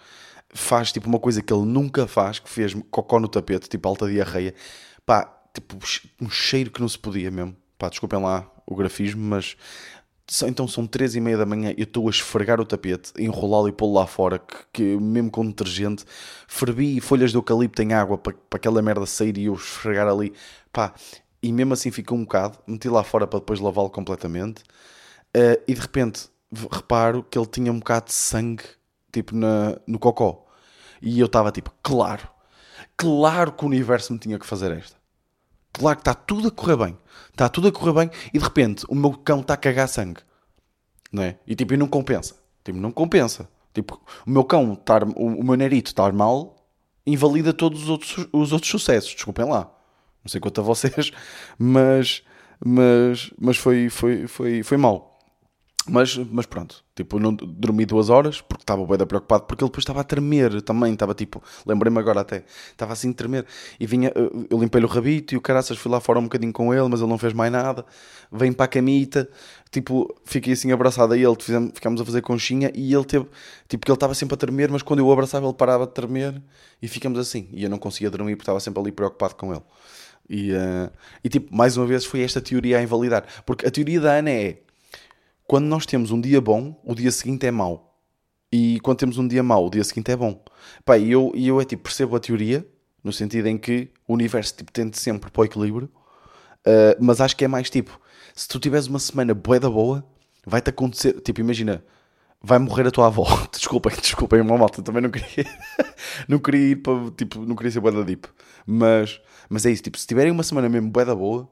Faz, 0.51 0.93
tipo, 0.93 1.09
uma 1.09 1.19
coisa 1.19 1.43
que 1.43 1.53
ele 1.53 1.65
nunca 1.65 2.07
faz, 2.07 2.39
que 2.39 2.49
fez 2.49 2.75
cocó 2.91 3.19
no 3.19 3.29
tapete, 3.29 3.69
tipo, 3.69 3.89
alta 3.89 4.07
diarreia, 4.07 4.55
pá, 5.05 5.38
tipo 5.55 5.77
um 6.21 6.31
cheiro 6.31 6.71
que 6.71 6.81
não 6.81 6.89
se 6.89 6.99
podia 6.99 7.31
mesmo. 7.31 7.57
Pá, 7.79 7.89
desculpem 7.89 8.21
lá 8.21 8.51
o 8.67 8.75
grafismo, 8.75 9.23
mas 9.23 9.57
então 10.45 10.69
são 10.69 10.87
três 10.87 11.15
e 11.15 11.21
meia 11.21 11.39
da 11.39 11.47
manhã 11.47 11.73
eu 11.77 11.85
estou 11.85 12.07
a 12.07 12.11
esfregar 12.11 12.61
o 12.61 12.65
tapete, 12.65 13.13
enrolá-lo 13.19 13.69
e 13.69 13.73
pô-lo 13.73 13.95
lá 13.95 14.07
fora, 14.07 14.39
que, 14.39 14.57
que, 14.73 14.83
mesmo 14.97 15.31
com 15.31 15.47
detergente, 15.47 16.05
fervi 16.47 17.01
folhas 17.01 17.31
de 17.31 17.39
eucalipto 17.39 17.81
em 17.83 17.95
água 17.95 18.19
para, 18.19 18.35
para 18.35 18.59
aquela 18.59 18.83
merda 18.83 19.07
sair 19.07 19.39
e 19.39 19.47
eu 19.47 19.55
esfregar 19.55 20.07
ali, 20.07 20.33
pá, 20.73 20.93
e 21.43 21.53
mesmo 21.53 21.73
assim 21.73 21.91
ficou 21.91 22.19
um 22.19 22.23
bocado, 22.25 22.59
meti 22.67 22.89
lá 22.89 23.03
fora 23.03 23.27
para 23.27 23.39
depois 23.39 23.59
lavá-lo 23.59 23.91
completamente, 23.91 24.63
uh, 25.35 25.63
e 25.67 25.75
de 25.75 25.81
repente 25.81 26.29
reparo 26.71 27.23
que 27.23 27.39
ele 27.39 27.47
tinha 27.47 27.73
um 27.73 27.79
bocado 27.79 28.07
de 28.07 28.13
sangue, 28.13 28.65
tipo, 29.11 29.35
na, 29.35 29.79
no 29.87 29.99
cocó, 29.99 30.47
e 31.01 31.21
eu 31.21 31.27
estava 31.27 31.51
tipo, 31.51 31.73
claro, 31.83 32.29
claro 32.97 33.53
que 33.53 33.65
o 33.65 33.69
universo 33.69 34.13
me 34.13 34.19
tinha 34.19 34.39
que 34.39 34.47
fazer 34.47 34.73
esta 34.73 34.98
lá 35.83 35.95
que 35.95 36.03
está 36.03 36.15
tudo 36.15 36.49
a 36.49 36.51
correr 36.51 36.77
bem. 36.77 36.99
Está 37.31 37.49
tudo 37.49 37.69
a 37.69 37.73
correr 37.73 37.93
bem 37.93 38.11
e 38.33 38.39
de 38.39 38.45
repente 38.45 38.85
o 38.89 38.95
meu 38.95 39.13
cão 39.13 39.41
está 39.41 39.55
a 39.55 39.57
cagar 39.57 39.89
sangue. 39.89 40.21
Não 41.13 41.23
é? 41.23 41.39
E 41.47 41.55
tipo, 41.55 41.77
não 41.77 41.87
compensa. 41.87 42.37
Tipo, 42.65 42.79
não 42.79 42.91
compensa. 42.91 43.49
Tipo, 43.73 44.01
o 44.27 44.31
meu 44.31 44.45
cão, 44.45 44.75
tar, 44.75 45.05
o, 45.05 45.11
o 45.11 45.45
meu 45.45 45.55
nerito 45.55 45.91
estar 45.91 46.13
mal, 46.13 46.57
invalida 47.07 47.53
todos 47.53 47.85
os 47.85 47.89
outros, 47.89 48.27
os 48.33 48.53
outros 48.53 48.71
sucessos. 48.71 49.15
Desculpem 49.15 49.47
lá. 49.47 49.71
Não 50.25 50.29
sei 50.29 50.41
quanto 50.41 50.61
a 50.61 50.65
vocês, 50.65 51.13
mas, 51.59 52.23
mas, 52.65 53.33
mas 53.41 53.57
foi, 53.57 53.89
foi, 53.89 54.27
foi, 54.27 54.63
foi 54.63 54.77
mal. 54.77 55.08
Mas, 55.89 56.17
mas 56.17 56.47
pronto, 56.47 56.85
tipo, 56.95 57.19
não 57.19 57.33
dormi 57.35 57.87
duas 57.87 58.11
horas 58.11 58.41
porque 58.41 58.63
estava 58.63 58.85
bem 58.85 59.07
preocupado, 59.07 59.45
porque 59.45 59.65
ele 59.65 59.71
depois 59.71 59.83
estava 59.83 60.01
a 60.01 60.05
tremer 60.05 60.61
também, 60.63 60.93
estava 60.93 61.15
tipo, 61.15 61.43
lembrei-me 61.67 61.99
agora 61.99 62.21
até, 62.21 62.45
estava 62.71 62.93
assim 62.93 63.11
a 63.11 63.15
tremer 63.15 63.47
e 63.81 63.87
vinha, 63.87 64.13
eu 64.15 64.59
limpei-lhe 64.59 64.87
o 64.87 64.89
rabito 64.89 65.35
e 65.35 65.39
o 65.39 65.41
caraças 65.41 65.79
fui 65.79 65.91
lá 65.91 66.01
fora 66.01 66.19
um 66.19 66.25
bocadinho 66.25 66.53
com 66.53 66.75
ele, 66.75 66.89
mas 66.89 67.01
ele 67.01 67.09
não 67.09 67.19
fez 67.19 67.33
mais 67.33 67.51
nada. 67.51 67.87
Vem 68.31 68.53
para 68.53 68.67
a 68.67 68.69
camita, 68.69 69.29
tipo, 69.71 70.15
fiquei 70.25 70.53
assim 70.53 70.71
abraçado 70.73 71.15
a 71.15 71.17
ele, 71.17 71.37
fizemos, 71.41 71.71
ficámos 71.75 72.01
a 72.01 72.05
fazer 72.05 72.21
conchinha 72.21 72.71
e 72.75 72.93
ele 72.93 73.05
teve, 73.05 73.27
tipo, 73.69 73.85
que 73.85 73.91
ele 73.91 73.97
estava 73.97 74.15
sempre 74.15 74.35
a 74.35 74.37
tremer, 74.37 74.71
mas 74.71 74.83
quando 74.83 75.01
eu 75.01 75.07
o 75.07 75.13
abraçava 75.13 75.47
ele 75.47 75.55
parava 75.55 75.87
de 75.87 75.93
tremer 75.93 76.43
e 76.83 76.89
ficamos 76.89 77.19
assim. 77.19 77.49
E 77.53 77.65
eu 77.65 77.71
não 77.71 77.79
conseguia 77.79 78.11
dormir 78.11 78.37
porque 78.37 78.43
estava 78.43 78.61
sempre 78.61 78.81
ali 78.81 78.93
preocupado 78.93 79.35
com 79.35 79.53
ele. 79.53 79.63
E, 80.29 80.53
uh, 80.53 80.91
e 81.25 81.29
tipo, 81.29 81.55
mais 81.55 81.77
uma 81.77 81.87
vez 81.87 82.05
foi 82.05 82.21
esta 82.21 82.41
teoria 82.41 82.79
a 82.79 82.83
invalidar, 82.83 83.25
porque 83.47 83.67
a 83.67 83.71
teoria 83.71 83.99
da 84.01 84.13
Ana 84.13 84.31
é 84.31 84.59
quando 85.49 85.65
nós 85.65 85.87
temos 85.87 86.11
um 86.11 86.21
dia 86.21 86.43
bom, 86.43 86.79
o 86.85 86.95
dia 86.95 87.11
seguinte 87.11 87.47
é 87.47 87.51
mau. 87.51 87.99
E 88.53 88.79
quando 88.81 88.99
temos 88.99 89.17
um 89.17 89.27
dia 89.27 89.43
mau, 89.43 89.67
o 89.67 89.71
dia 89.71 89.83
seguinte 89.83 90.13
é 90.13 90.17
bom. 90.17 90.45
Pá, 90.85 90.99
e 90.99 91.11
eu, 91.11 91.33
eu 91.35 91.59
é 91.59 91.65
tipo, 91.65 91.85
percebo 91.85 92.15
a 92.15 92.21
teoria, 92.21 92.69
no 93.03 93.11
sentido 93.15 93.47
em 93.49 93.57
que 93.57 93.91
o 94.07 94.13
universo 94.13 94.55
tipo, 94.55 94.71
tende 94.71 94.99
sempre 94.99 95.31
para 95.31 95.41
o 95.41 95.45
equilíbrio, 95.47 95.91
uh, 96.67 96.97
mas 97.01 97.23
acho 97.23 97.35
que 97.35 97.47
é 97.47 97.49
mais 97.49 97.71
tipo, 97.71 97.99
se 98.35 98.47
tu 98.47 98.61
tiveres 98.61 98.89
uma 98.89 98.99
semana 98.99 99.33
bué 99.33 99.59
da 99.59 99.71
boa, 99.71 100.05
vai-te 100.47 100.69
acontecer, 100.69 101.19
tipo, 101.23 101.41
imagina, 101.41 101.83
vai 102.43 102.59
morrer 102.59 102.87
a 102.87 102.91
tua 102.91 103.07
avó. 103.07 103.25
Desculpem, 103.51 103.97
desculpem, 103.99 104.43
uma 104.43 104.59
malta, 104.59 104.83
também 104.83 105.01
não 105.01 105.11
queria, 105.11 105.47
não 106.29 106.39
queria 106.39 106.73
ir 106.73 106.77
para, 106.77 107.11
tipo, 107.13 107.41
não 107.41 107.57
queria 107.57 107.73
ser 107.73 107.81
bué 107.81 107.91
da 107.91 108.03
deep. 108.03 108.29
Mas, 108.67 109.19
mas 109.49 109.65
é 109.65 109.71
isso, 109.71 109.83
tipo, 109.83 109.97
se 109.97 110.07
tiverem 110.07 110.31
uma 110.31 110.43
semana 110.43 110.69
mesmo 110.69 110.91
bué 110.91 111.07
da 111.07 111.15
boa, 111.15 111.49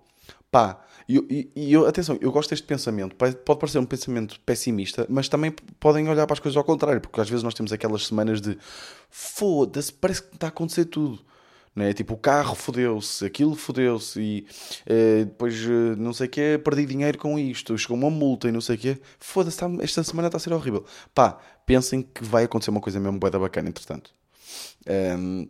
pá, 0.51 0.85
e, 1.09 1.51
e, 1.55 1.71
e 1.73 1.77
atenção, 1.77 2.19
eu 2.21 2.33
gosto 2.33 2.51
deste 2.51 2.67
pensamento. 2.67 3.15
Pode 3.15 3.37
parecer 3.59 3.79
um 3.79 3.85
pensamento 3.85 4.41
pessimista, 4.41 5.07
mas 5.09 5.29
também 5.29 5.53
podem 5.79 6.09
olhar 6.09 6.27
para 6.27 6.35
as 6.35 6.41
coisas 6.41 6.57
ao 6.57 6.65
contrário, 6.65 7.01
porque 7.01 7.21
às 7.21 7.29
vezes 7.29 7.43
nós 7.43 7.55
temos 7.55 7.73
aquelas 7.73 8.07
semanas 8.07 8.41
de 8.41 8.59
foda-se, 9.09 9.93
parece 9.93 10.23
que 10.23 10.35
está 10.35 10.47
a 10.47 10.51
acontecer 10.51 10.87
tudo. 10.87 11.21
Né? 11.75 11.93
Tipo, 11.93 12.15
o 12.15 12.17
carro 12.17 12.55
fodeu-se, 12.55 13.25
aquilo 13.25 13.55
fodeu-se 13.55 14.19
e 14.19 14.47
eh, 14.87 15.25
depois 15.27 15.55
eh, 15.63 15.95
não 15.97 16.15
sei 16.15 16.27
o 16.27 16.31
que, 16.31 16.59
perdi 16.59 16.87
dinheiro 16.87 17.19
com 17.19 17.39
isto, 17.39 17.77
chegou 17.77 17.99
uma 17.99 18.09
multa 18.09 18.49
e 18.49 18.53
não 18.53 18.63
sei 18.63 18.77
o 18.77 18.79
que. 18.79 18.99
Foda-se, 19.21 19.59
tá, 19.59 19.71
esta 19.81 20.03
semana 20.03 20.29
está 20.29 20.39
a 20.39 20.41
ser 20.41 20.55
horrível. 20.55 20.87
Pá, 21.15 21.39
pensem 21.67 22.01
que 22.01 22.25
vai 22.25 22.45
acontecer 22.45 22.71
uma 22.71 22.81
coisa 22.81 22.99
mesmo 22.99 23.19
boa 23.19 23.31
bacana, 23.31 23.69
entretanto. 23.69 24.11
Um, 24.89 25.49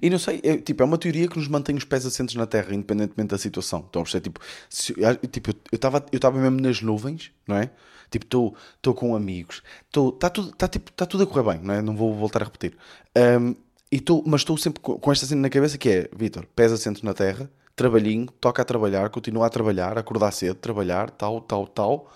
e 0.00 0.08
não 0.08 0.18
sei, 0.18 0.40
é, 0.42 0.56
tipo, 0.56 0.82
é 0.82 0.86
uma 0.86 0.98
teoria 0.98 1.28
que 1.28 1.36
nos 1.36 1.48
mantém 1.48 1.76
os 1.76 1.84
pés 1.84 2.06
assentos 2.06 2.34
na 2.34 2.46
Terra, 2.46 2.74
independentemente 2.74 3.30
da 3.30 3.38
situação. 3.38 3.84
Então, 3.88 4.02
é, 4.02 4.20
tipo, 4.20 4.40
se, 4.68 4.94
tipo 5.30 5.50
eu 5.50 5.76
estava 5.76 6.04
eu 6.12 6.16
estava 6.16 6.38
mesmo 6.38 6.60
nas 6.60 6.80
nuvens, 6.80 7.32
não 7.46 7.56
é? 7.56 7.70
Tipo, 8.10 8.54
estou 8.76 8.94
com 8.94 9.16
amigos, 9.16 9.62
está 9.86 10.28
tudo, 10.28 10.52
tá, 10.52 10.68
tipo, 10.68 10.92
tá 10.92 11.06
tudo 11.06 11.24
a 11.24 11.26
correr 11.26 11.54
bem, 11.54 11.64
não 11.64 11.74
é? 11.74 11.82
Não 11.82 11.96
vou 11.96 12.14
voltar 12.14 12.42
a 12.42 12.44
repetir. 12.44 12.76
Um, 13.16 13.54
e 13.90 14.00
tô, 14.00 14.22
mas 14.26 14.42
estou 14.42 14.56
sempre 14.56 14.80
com, 14.80 14.98
com 14.98 15.12
esta 15.12 15.26
cena 15.26 15.42
na 15.42 15.50
cabeça 15.50 15.78
que 15.78 15.88
é, 15.88 16.10
Vitor, 16.14 16.46
pés 16.54 16.72
assentos 16.72 17.02
na 17.02 17.14
Terra, 17.14 17.50
trabalhinho, 17.74 18.26
toca 18.40 18.60
a 18.60 18.64
trabalhar, 18.64 19.08
continua 19.10 19.46
a 19.46 19.50
trabalhar, 19.50 19.96
acordar 19.96 20.30
cedo, 20.30 20.56
trabalhar, 20.56 21.10
tal, 21.10 21.40
tal, 21.40 21.66
tal 21.66 22.10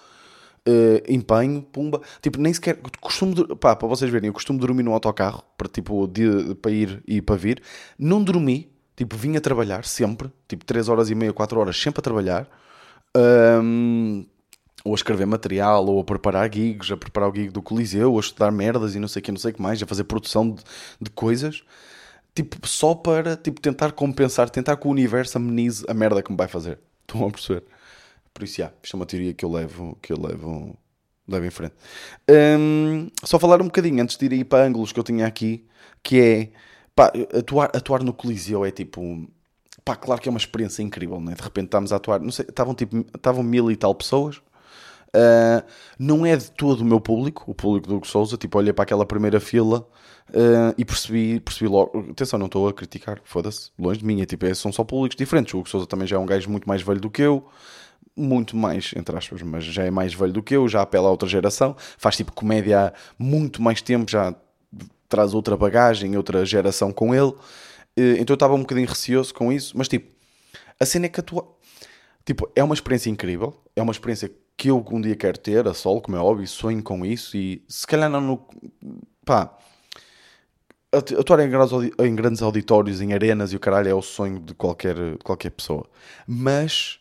uh, 0.67 1.03
empenho, 1.09 1.63
pumba. 1.63 2.01
Tipo, 2.21 2.41
nem 2.41 2.53
sequer. 2.53 2.79
Costumo. 3.01 3.57
Pá, 3.57 3.77
para 3.77 3.89
vocês 3.89 4.11
verem, 4.11 4.29
eu 4.29 4.33
costumo 4.33 4.59
dormir 4.59 4.83
no 4.83 4.93
autocarro 4.93 5.43
para, 5.57 5.69
tipo, 5.69 6.07
de, 6.07 6.55
para 6.57 6.71
ir 6.71 7.03
e 7.07 7.21
para 7.21 7.37
vir. 7.37 7.63
Não 7.99 8.23
dormi, 8.23 8.71
tipo, 8.97 9.17
vim 9.17 9.37
a 9.37 9.41
trabalhar 9.41 9.85
sempre, 9.85 10.31
tipo, 10.49 10.65
3 10.65 10.89
horas 10.89 11.11
e 11.11 11.15
meia, 11.15 11.33
4 11.33 11.59
horas, 11.59 11.77
sempre 11.77 12.01
a 12.01 12.03
trabalhar. 12.03 12.49
Um, 13.17 14.27
ou 14.85 14.93
a 14.93 14.95
escrever 14.95 15.27
material, 15.27 15.87
ou 15.87 16.01
a 16.01 16.05
preparar 16.05 16.53
gigs, 16.53 16.93
a 16.93 16.97
preparar 16.97 17.31
o 17.31 17.35
gig 17.35 17.51
do 17.51 17.63
Coliseu, 17.63 18.13
ou 18.13 18.19
a 18.19 18.21
estudar 18.21 18.53
merdas 18.53 18.95
e 18.95 19.01
não 19.01 19.09
sei 19.09 19.21
o 19.21 19.23
que, 19.23 19.33
não 19.33 19.39
sei 19.39 19.53
que 19.53 19.61
mais, 19.61 19.83
a 19.83 19.87
fazer 19.87 20.05
produção 20.05 20.51
de, 20.51 20.63
de 21.01 21.11
coisas 21.11 21.65
tipo, 22.37 22.69
só 22.69 22.95
para 22.95 23.35
tipo, 23.35 23.61
tentar 23.61 23.93
compensar, 23.93 24.51
tentar 24.51 24.77
que 24.77 24.87
o 24.87 24.91
universo 24.91 25.39
amenize 25.39 25.85
a 25.89 25.95
merda 25.95 26.23
que 26.23 26.31
me 26.31 26.37
vai 26.37 26.47
fazer. 26.47 26.79
Estão 27.01 27.27
a 27.27 27.31
perceber? 27.31 27.65
Por 28.37 28.45
isso, 28.45 28.61
yeah, 28.61 28.77
isto 28.83 28.95
é 28.95 29.01
uma 29.01 29.07
teoria 29.07 29.33
que 29.33 29.43
eu 29.47 29.51
levo, 29.51 29.97
que 30.03 30.13
eu 30.13 30.21
levo, 30.21 30.77
levo 31.27 31.47
em 31.47 31.51
frente. 31.51 31.73
Um, 32.31 33.09
só 33.25 33.39
falar 33.39 33.63
um 33.63 33.65
bocadinho 33.65 34.03
antes 34.03 34.19
de 34.19 34.27
ir 34.27 34.45
para 34.45 34.63
ângulos 34.63 34.93
que 34.93 35.01
eu 35.01 35.03
tinha 35.03 35.27
aqui, 35.27 35.67
que 36.03 36.21
é 36.21 36.51
pá, 36.95 37.11
atuar, 37.33 37.71
atuar 37.75 38.03
no 38.03 38.13
Coliseu 38.13 38.63
é 38.63 38.71
tipo. 38.71 39.27
Pá, 39.83 39.97
claro 39.97 40.21
que 40.21 40.29
é 40.29 40.31
uma 40.31 40.39
experiência 40.39 40.83
incrível, 40.83 41.19
né? 41.19 41.35
De 41.35 41.43
repente 41.43 41.69
estamos 41.69 41.95
a 41.95 41.97
atuar, 41.97 42.21
não 42.21 42.31
sei, 42.31 42.45
estavam 42.47 42.75
tipo, 42.75 43.07
estavam 43.15 43.43
mil 43.43 43.71
e 43.71 43.77
tal 43.77 43.95
pessoas. 43.95 44.37
Uh, 44.37 45.65
não 45.99 46.27
é 46.27 46.37
de 46.37 46.51
todo 46.51 46.83
o 46.83 46.85
meu 46.85 47.01
público, 47.01 47.51
o 47.51 47.55
público 47.55 47.89
do 47.89 47.97
Hugo 47.97 48.07
Souza. 48.07 48.37
Tipo, 48.37 48.59
olhei 48.59 48.75
para 48.75 48.83
aquela 48.83 49.07
primeira 49.07 49.41
fila 49.41 49.89
uh, 50.29 50.75
e 50.77 50.85
percebi, 50.85 51.41
percebi 51.41 51.71
logo. 51.71 52.11
Atenção, 52.11 52.39
não 52.39 52.47
estou 52.47 52.69
a 52.69 52.75
criticar, 52.75 53.19
foda-se, 53.25 53.71
longe 53.79 54.01
de 54.01 54.05
mim. 54.05 54.21
É, 54.21 54.27
tipo, 54.27 54.45
é, 54.45 54.53
são 54.53 54.71
só 54.71 54.85
públicos 54.85 55.17
diferentes. 55.17 55.55
O 55.55 55.61
Hugo 55.61 55.71
Souza 55.71 55.87
também 55.87 56.07
já 56.07 56.17
é 56.17 56.19
um 56.19 56.27
gajo 56.27 56.51
muito 56.51 56.69
mais 56.69 56.83
velho 56.83 57.01
do 57.01 57.09
que 57.09 57.23
eu 57.23 57.49
muito 58.17 58.57
mais, 58.57 58.93
entre 58.97 59.17
aspas, 59.17 59.43
mas 59.43 59.65
já 59.65 59.85
é 59.85 59.91
mais 59.91 60.15
velho 60.15 60.33
do 60.33 60.43
que 60.43 60.57
eu, 60.57 60.67
já 60.69 60.83
apela 60.83 61.09
a 61.09 61.11
outra 61.11 61.29
geração, 61.29 61.77
faz 61.99 62.17
tipo 62.17 62.33
comédia 62.33 62.87
há 62.87 62.93
muito 63.19 63.61
mais 63.61 63.83
tempo, 63.83 64.11
já 64.11 64.35
traz 65.09 65.35
outra 65.35 65.57
bagagem, 65.57 66.17
outra 66.17 66.45
geração 66.45 66.93
com 66.93 67.15
ele. 67.15 67.33
Eh, 67.97 68.17
então 68.19 68.33
eu 68.33 68.37
estava 68.37 68.55
um 68.55 68.61
bocadinho 68.61 68.89
receoso 68.89 69.35
com 69.35 69.53
isso, 69.53 69.77
mas 69.77 69.89
tipo, 69.89 70.11
a 70.81 70.87
cena 70.87 71.07
é 71.07 71.09
que 71.09 71.21
atua. 71.21 71.47
Tipo, 72.25 72.51
é 72.57 72.65
uma 72.65 72.75
experiência 72.75 73.11
incrível, 73.11 73.63
é 73.75 73.83
uma 73.83 73.93
experiência 73.93 74.31
que 74.57 74.69
eu 74.69 74.85
um 74.91 75.01
dia 75.01 75.15
quero 75.15 75.39
ter, 75.39 75.67
a 75.69 75.75
sol, 75.75 76.01
como 76.01 76.17
é 76.17 76.21
óbvio, 76.21 76.49
sonho 76.49 76.83
com 76.83 77.05
isso 77.05 77.37
e 77.37 77.63
se 77.69 77.87
calhar 77.87 78.11
não 78.11 78.21
no. 78.21 78.49
pá. 79.25 79.57
Atuar 80.93 81.41
em 81.41 82.15
grandes 82.15 82.41
auditórios, 82.41 83.03
em 83.03 83.13
arenas 83.13 83.53
e 83.53 83.57
o 83.57 83.61
caralho 83.61 83.89
é 83.89 83.95
o 83.95 84.01
sonho 84.01 84.41
de 84.41 84.55
qualquer, 84.55 84.95
de 84.95 85.19
qualquer 85.19 85.51
pessoa. 85.51 85.87
Mas 86.27 87.01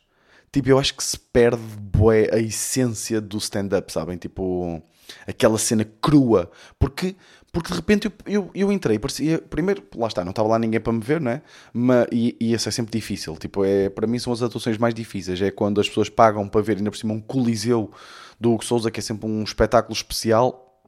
Tipo, 0.55 0.69
eu 0.69 0.79
acho 0.79 0.95
que 0.95 1.03
se 1.03 1.19
perde 1.19 1.61
bué, 1.81 2.29
a 2.31 2.39
essência 2.39 3.19
do 3.19 3.37
stand-up, 3.39 3.91
sabem? 3.91 4.15
Tipo, 4.15 4.81
aquela 5.27 5.57
cena 5.57 5.85
crua. 6.01 6.49
Porque, 6.79 7.13
porque 7.51 7.71
de 7.71 7.75
repente 7.75 8.05
eu, 8.05 8.13
eu, 8.25 8.51
eu 8.55 8.71
entrei, 8.71 8.97
parecia, 8.97 9.37
primeiro, 9.37 9.83
lá 9.93 10.07
está, 10.07 10.23
não 10.23 10.29
estava 10.29 10.47
lá 10.47 10.57
ninguém 10.57 10.79
para 10.79 10.93
me 10.93 11.01
ver, 11.01 11.19
não 11.19 11.31
é? 11.31 11.41
Mas, 11.73 12.07
e, 12.09 12.37
e 12.39 12.53
isso 12.53 12.69
é 12.69 12.71
sempre 12.71 12.97
difícil. 12.97 13.35
Tipo, 13.35 13.65
é, 13.65 13.89
para 13.89 14.07
mim 14.07 14.17
são 14.17 14.31
as 14.31 14.41
atuações 14.41 14.77
mais 14.77 14.93
difíceis. 14.93 15.41
É 15.41 15.51
quando 15.51 15.81
as 15.81 15.89
pessoas 15.89 16.07
pagam 16.07 16.47
para 16.47 16.61
ver, 16.61 16.77
ainda 16.77 16.89
por 16.89 16.95
cima, 16.95 17.13
um 17.13 17.19
coliseu 17.19 17.91
do 18.39 18.53
Hugo 18.53 18.63
Souza, 18.63 18.89
que 18.89 19.01
é 19.01 19.03
sempre 19.03 19.29
um 19.29 19.43
espetáculo 19.43 19.93
especial. 19.93 20.81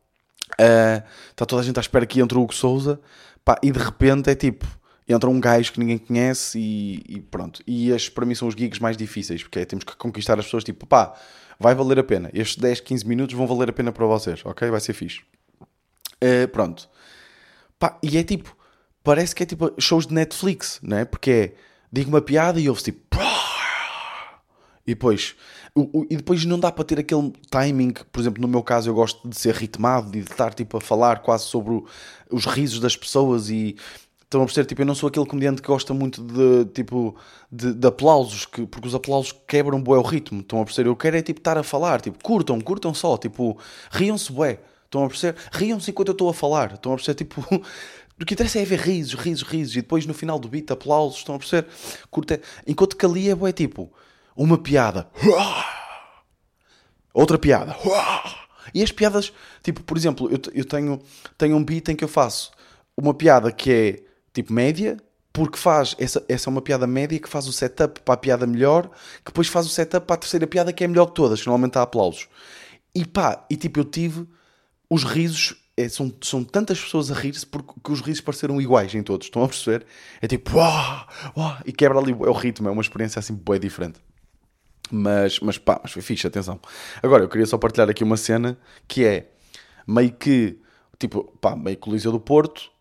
Uh, 0.53 1.03
está 1.29 1.45
toda 1.45 1.61
a 1.61 1.65
gente 1.65 1.77
à 1.77 1.81
espera 1.81 2.05
que 2.05 2.21
entre 2.21 2.37
o 2.37 2.41
Hugo 2.41 2.55
Souza. 2.55 3.01
Pá, 3.43 3.59
e 3.61 3.69
de 3.69 3.79
repente 3.79 4.29
é 4.29 4.35
tipo 4.35 4.65
entra 5.07 5.29
um 5.29 5.39
gajo 5.39 5.71
que 5.71 5.79
ninguém 5.79 5.97
conhece 5.97 6.59
e, 6.59 7.03
e, 7.07 7.21
pronto. 7.21 7.61
E 7.65 7.91
estes 7.91 8.09
para 8.09 8.25
mim 8.25 8.35
são 8.35 8.47
os 8.47 8.55
gigs 8.55 8.81
mais 8.81 8.97
difíceis, 8.97 9.41
porque 9.41 9.59
é, 9.59 9.65
temos 9.65 9.85
que 9.85 9.95
conquistar 9.95 10.37
as 10.37 10.45
pessoas, 10.45 10.63
tipo, 10.63 10.85
pá, 10.85 11.13
vai 11.59 11.73
valer 11.73 11.99
a 11.99 12.03
pena. 12.03 12.29
Estes 12.33 12.57
10, 12.57 12.81
15 12.81 13.07
minutos 13.07 13.35
vão 13.35 13.47
valer 13.47 13.69
a 13.69 13.73
pena 13.73 13.91
para 13.91 14.05
vocês, 14.05 14.41
ok? 14.45 14.69
Vai 14.69 14.79
ser 14.79 14.93
fixe. 14.93 15.21
Uh, 16.21 16.47
pronto. 16.51 16.89
Pá, 17.79 17.97
e 18.03 18.17
é 18.17 18.23
tipo, 18.23 18.55
parece 19.03 19.33
que 19.33 19.43
é 19.43 19.45
tipo 19.45 19.73
shows 19.79 20.07
de 20.07 20.13
Netflix, 20.13 20.79
não 20.81 20.97
é? 20.97 21.05
Porque 21.05 21.31
é, 21.31 21.53
digo 21.91 22.09
uma 22.09 22.21
piada 22.21 22.59
e 22.59 22.67
ouve 22.67 22.83
tipo, 22.83 23.17
e 24.87 24.93
depois, 24.93 25.35
e 26.09 26.15
depois 26.15 26.45
não 26.45 26.57
dá 26.57 26.71
para 26.71 26.85
ter 26.85 26.99
aquele 26.99 27.33
timing, 27.49 27.93
por 28.09 28.21
exemplo, 28.21 28.41
no 28.41 28.47
meu 28.47 28.63
caso 28.63 28.89
eu 28.89 28.93
gosto 28.93 29.27
de 29.27 29.37
ser 29.37 29.53
ritmado 29.53 30.17
e 30.17 30.21
de 30.21 30.31
estar 30.31 30.53
tipo 30.53 30.77
a 30.77 30.81
falar 30.81 31.19
quase 31.19 31.43
sobre 31.43 31.83
os 32.31 32.45
risos 32.45 32.79
das 32.79 32.95
pessoas 32.95 33.49
e 33.49 33.75
Estão 34.27 34.41
a 34.41 34.45
perceber? 34.45 34.67
Tipo, 34.67 34.81
eu 34.81 34.85
não 34.85 34.93
sou 34.93 35.07
aquele 35.07 35.25
comediante 35.25 35.61
que 35.61 35.67
gosta 35.69 35.93
muito 35.93 36.21
de, 36.21 36.65
tipo, 36.73 37.15
de, 37.49 37.73
de 37.73 37.87
aplausos, 37.87 38.45
que, 38.45 38.67
porque 38.67 38.85
os 38.85 38.93
aplausos 38.93 39.33
quebram 39.47 39.81
bué 39.81 39.97
o 39.97 40.01
ritmo. 40.01 40.41
Estão 40.41 40.61
a 40.61 40.65
perceber? 40.65 40.89
Eu 40.89 40.97
quero 40.97 41.15
é, 41.15 41.21
tipo, 41.21 41.39
estar 41.39 41.57
a 41.57 41.63
falar. 41.63 42.01
Tipo, 42.01 42.21
curtam, 42.21 42.59
curtam 42.59 42.93
só. 42.93 43.17
Tipo, 43.17 43.57
riam-se 43.89 44.29
bué. 44.33 44.59
Estão 44.83 45.05
a 45.05 45.07
perceber? 45.07 45.39
Riam-se 45.53 45.91
enquanto 45.91 46.09
eu 46.09 46.11
estou 46.11 46.27
a 46.27 46.33
falar. 46.33 46.73
Estão 46.73 46.91
a 46.91 46.95
perceber? 46.95 47.23
Tipo, 47.23 47.39
o 48.21 48.25
que 48.25 48.33
interessa 48.33 48.59
é 48.59 48.65
ver 48.65 48.81
risos, 48.81 49.13
risos, 49.13 49.47
risos. 49.47 49.75
E 49.77 49.81
depois, 49.81 50.05
no 50.05 50.13
final 50.13 50.37
do 50.37 50.49
beat, 50.49 50.69
aplausos. 50.71 51.19
Estão 51.19 51.35
a 51.35 51.39
perceber? 51.39 51.69
Curta... 52.11 52.41
Enquanto 52.67 52.97
que 52.97 53.05
ali 53.05 53.29
é 53.29 53.35
bué, 53.35 53.53
tipo, 53.53 53.89
uma 54.35 54.57
piada. 54.57 55.07
Outra 57.13 57.37
piada. 57.37 57.75
E 58.73 58.83
as 58.83 58.91
piadas, 58.91 59.31
tipo, 59.63 59.81
por 59.81 59.95
exemplo, 59.97 60.29
eu, 60.29 60.37
eu 60.53 60.65
tenho, 60.65 61.01
tenho 61.37 61.55
um 61.55 61.63
beat 61.63 61.87
em 61.87 61.95
que 61.95 62.03
eu 62.03 62.07
faço 62.07 62.51
uma 62.97 63.13
piada 63.13 63.49
que 63.49 63.71
é 63.71 64.06
tipo 64.37 64.53
média, 64.53 64.97
porque 65.33 65.57
faz, 65.57 65.95
essa, 65.99 66.23
essa 66.29 66.49
é 66.49 66.51
uma 66.51 66.61
piada 66.61 66.85
média 66.85 67.19
que 67.19 67.27
faz 67.27 67.47
o 67.47 67.51
setup 67.51 68.01
para 68.01 68.13
a 68.13 68.17
piada 68.17 68.45
melhor, 68.45 68.89
que 69.23 69.31
depois 69.31 69.47
faz 69.47 69.65
o 69.65 69.69
setup 69.69 70.05
para 70.05 70.15
a 70.15 70.17
terceira 70.17 70.45
piada 70.45 70.71
que 70.71 70.83
é 70.83 70.87
melhor 70.87 71.07
que 71.07 71.15
todas, 71.15 71.41
que 71.41 71.47
normalmente 71.47 71.77
há 71.77 71.81
aplausos. 71.81 72.27
E 72.93 73.03
pá, 73.05 73.45
e 73.49 73.55
tipo, 73.55 73.79
eu 73.79 73.85
tive 73.85 74.27
os 74.89 75.03
risos, 75.03 75.55
é, 75.75 75.89
são, 75.89 76.13
são 76.21 76.43
tantas 76.43 76.79
pessoas 76.79 77.11
a 77.11 77.15
rir-se 77.15 77.45
porque 77.45 77.91
os 77.91 78.01
risos 78.01 78.21
pareceram 78.21 78.61
iguais 78.61 78.93
em 78.93 79.03
todos, 79.03 79.27
estão 79.27 79.43
a 79.43 79.47
perceber? 79.47 79.85
É 80.21 80.27
tipo, 80.27 80.55
uau, 80.55 81.07
uau, 81.35 81.57
e 81.65 81.71
quebra 81.71 81.99
ali 81.99 82.11
é 82.11 82.29
o 82.29 82.33
ritmo, 82.33 82.67
é 82.67 82.71
uma 82.71 82.81
experiência 82.81 83.19
assim 83.19 83.35
bem 83.35 83.59
diferente. 83.59 83.99
Mas, 84.91 85.39
mas 85.39 85.57
pá, 85.57 85.79
mas 85.83 85.91
foi 85.91 86.01
fixe, 86.01 86.27
atenção. 86.27 86.59
Agora, 87.03 87.23
eu 87.23 87.29
queria 87.29 87.45
só 87.45 87.57
partilhar 87.57 87.89
aqui 87.89 88.03
uma 88.03 88.17
cena 88.17 88.57
que 88.87 89.03
é 89.03 89.29
meio 89.87 90.11
que, 90.11 90.59
tipo, 90.99 91.23
pá, 91.41 91.55
meio 91.55 91.77
Coliseu 91.77 92.11
do 92.11 92.19
Porto, 92.19 92.71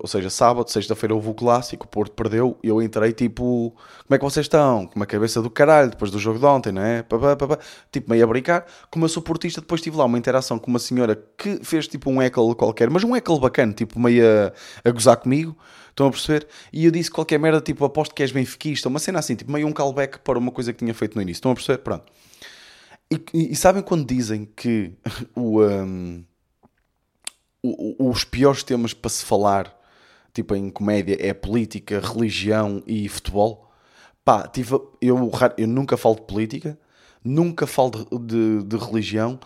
ou 0.00 0.06
seja, 0.06 0.28
sábado, 0.28 0.70
sexta-feira 0.70 1.14
houve 1.14 1.30
o 1.30 1.34
clássico, 1.34 1.86
o 1.86 1.88
Porto 1.88 2.12
perdeu, 2.12 2.58
e 2.62 2.68
eu 2.68 2.82
entrei 2.82 3.12
tipo, 3.12 3.74
como 4.06 4.14
é 4.14 4.18
que 4.18 4.24
vocês 4.24 4.44
estão? 4.44 4.86
Com 4.86 4.96
uma 4.96 5.06
cabeça 5.06 5.40
do 5.40 5.48
caralho, 5.48 5.90
depois 5.90 6.10
do 6.10 6.18
jogo 6.18 6.38
de 6.38 6.44
ontem, 6.44 6.72
não 6.72 6.82
é? 6.82 7.04
Tipo, 7.90 8.10
meio 8.10 8.24
a 8.24 8.26
brincar. 8.26 8.66
Como 8.90 9.04
eu 9.04 9.08
sou 9.08 9.22
portista, 9.22 9.60
depois 9.60 9.80
tive 9.80 9.96
lá 9.96 10.04
uma 10.04 10.18
interação 10.18 10.58
com 10.58 10.68
uma 10.70 10.78
senhora 10.78 11.16
que 11.38 11.64
fez 11.64 11.88
tipo 11.88 12.10
um 12.10 12.20
heckle 12.20 12.54
qualquer, 12.54 12.90
mas 12.90 13.02
um 13.02 13.16
heckle 13.16 13.40
bacana, 13.40 13.72
tipo 13.72 13.98
meio 13.98 14.24
a, 14.26 14.88
a 14.88 14.90
gozar 14.90 15.16
comigo, 15.16 15.56
estão 15.90 16.08
a 16.08 16.10
perceber? 16.10 16.46
E 16.72 16.84
eu 16.84 16.90
disse 16.90 17.10
qualquer 17.10 17.38
merda, 17.38 17.60
tipo, 17.60 17.84
aposto 17.84 18.14
que 18.14 18.22
és 18.22 18.32
benfiquista, 18.32 18.88
uma 18.88 18.98
cena 18.98 19.20
assim, 19.20 19.34
tipo 19.36 19.50
meio 19.50 19.66
um 19.66 19.72
callback 19.72 20.18
para 20.18 20.38
uma 20.38 20.52
coisa 20.52 20.72
que 20.72 20.80
tinha 20.80 20.92
feito 20.92 21.14
no 21.14 21.22
início, 21.22 21.38
estão 21.38 21.52
a 21.52 21.54
perceber? 21.54 21.78
Pronto. 21.78 22.12
E, 23.10 23.20
e, 23.32 23.52
e 23.52 23.56
sabem 23.56 23.82
quando 23.82 24.06
dizem 24.06 24.44
que 24.54 24.92
o... 25.34 25.62
Um, 25.62 26.24
os 27.98 28.24
piores 28.24 28.62
temas 28.62 28.92
para 28.94 29.08
se 29.10 29.24
falar, 29.24 29.74
tipo 30.34 30.54
em 30.54 30.70
comédia, 30.70 31.16
é 31.20 31.32
política, 31.34 32.00
religião 32.00 32.82
e 32.86 33.08
futebol. 33.08 33.70
Pá, 34.24 34.46
tive, 34.48 34.74
eu, 35.00 35.30
eu 35.56 35.66
nunca 35.66 35.96
falo 35.96 36.16
de 36.16 36.22
política, 36.22 36.78
nunca 37.24 37.66
falo 37.66 37.90
de, 37.90 38.60
de- 38.60 38.64
de 38.64 38.76
religião, 38.76 39.38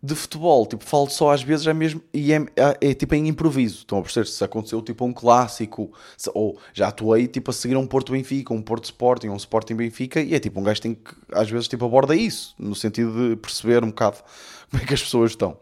de 0.00 0.14
futebol, 0.14 0.64
tipo, 0.64 0.84
falo 0.84 1.10
só 1.10 1.32
às 1.32 1.42
vezes 1.42 1.66
é 1.66 1.74
mesmo, 1.74 2.00
e 2.14 2.32
é, 2.32 2.36
é, 2.54 2.90
é 2.90 2.94
tipo 2.94 3.16
em 3.16 3.26
improviso, 3.26 3.78
estão 3.78 3.98
a 3.98 4.02
perceber? 4.02 4.26
Se 4.26 4.44
aconteceu 4.44 4.80
tipo 4.80 5.04
um 5.04 5.12
clássico, 5.12 5.92
se- 6.16 6.30
ou 6.34 6.56
já 6.72 6.86
atuei 6.86 7.26
tipo 7.26 7.50
a 7.50 7.54
seguir 7.54 7.76
um 7.76 7.84
Porto 7.84 8.12
Benfica, 8.12 8.54
um 8.54 8.62
Porto 8.62 8.84
Sporting, 8.84 9.28
um 9.28 9.36
Sporting 9.36 9.74
Benfica, 9.74 10.20
e 10.20 10.34
é 10.34 10.38
tipo, 10.38 10.60
um 10.60 10.62
gajo 10.62 10.80
tem 10.80 10.94
que, 10.94 11.10
às 11.32 11.50
vezes, 11.50 11.66
tipo, 11.66 11.84
aborda 11.84 12.14
isso, 12.14 12.54
no 12.56 12.76
sentido 12.76 13.30
de 13.30 13.36
perceber 13.36 13.82
um 13.82 13.88
bocado 13.88 14.18
como 14.70 14.80
é 14.80 14.86
que 14.86 14.94
as 14.94 15.02
pessoas 15.02 15.32
estão. 15.32 15.56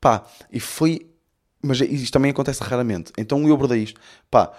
Pá, 0.00 0.24
e 0.52 0.60
foi, 0.60 1.06
mas 1.64 1.80
isto 1.80 2.12
também 2.12 2.30
acontece 2.30 2.62
raramente, 2.62 3.12
então 3.18 3.46
eu 3.48 3.54
abordei 3.54 3.82
isto, 3.82 4.00
pá, 4.30 4.52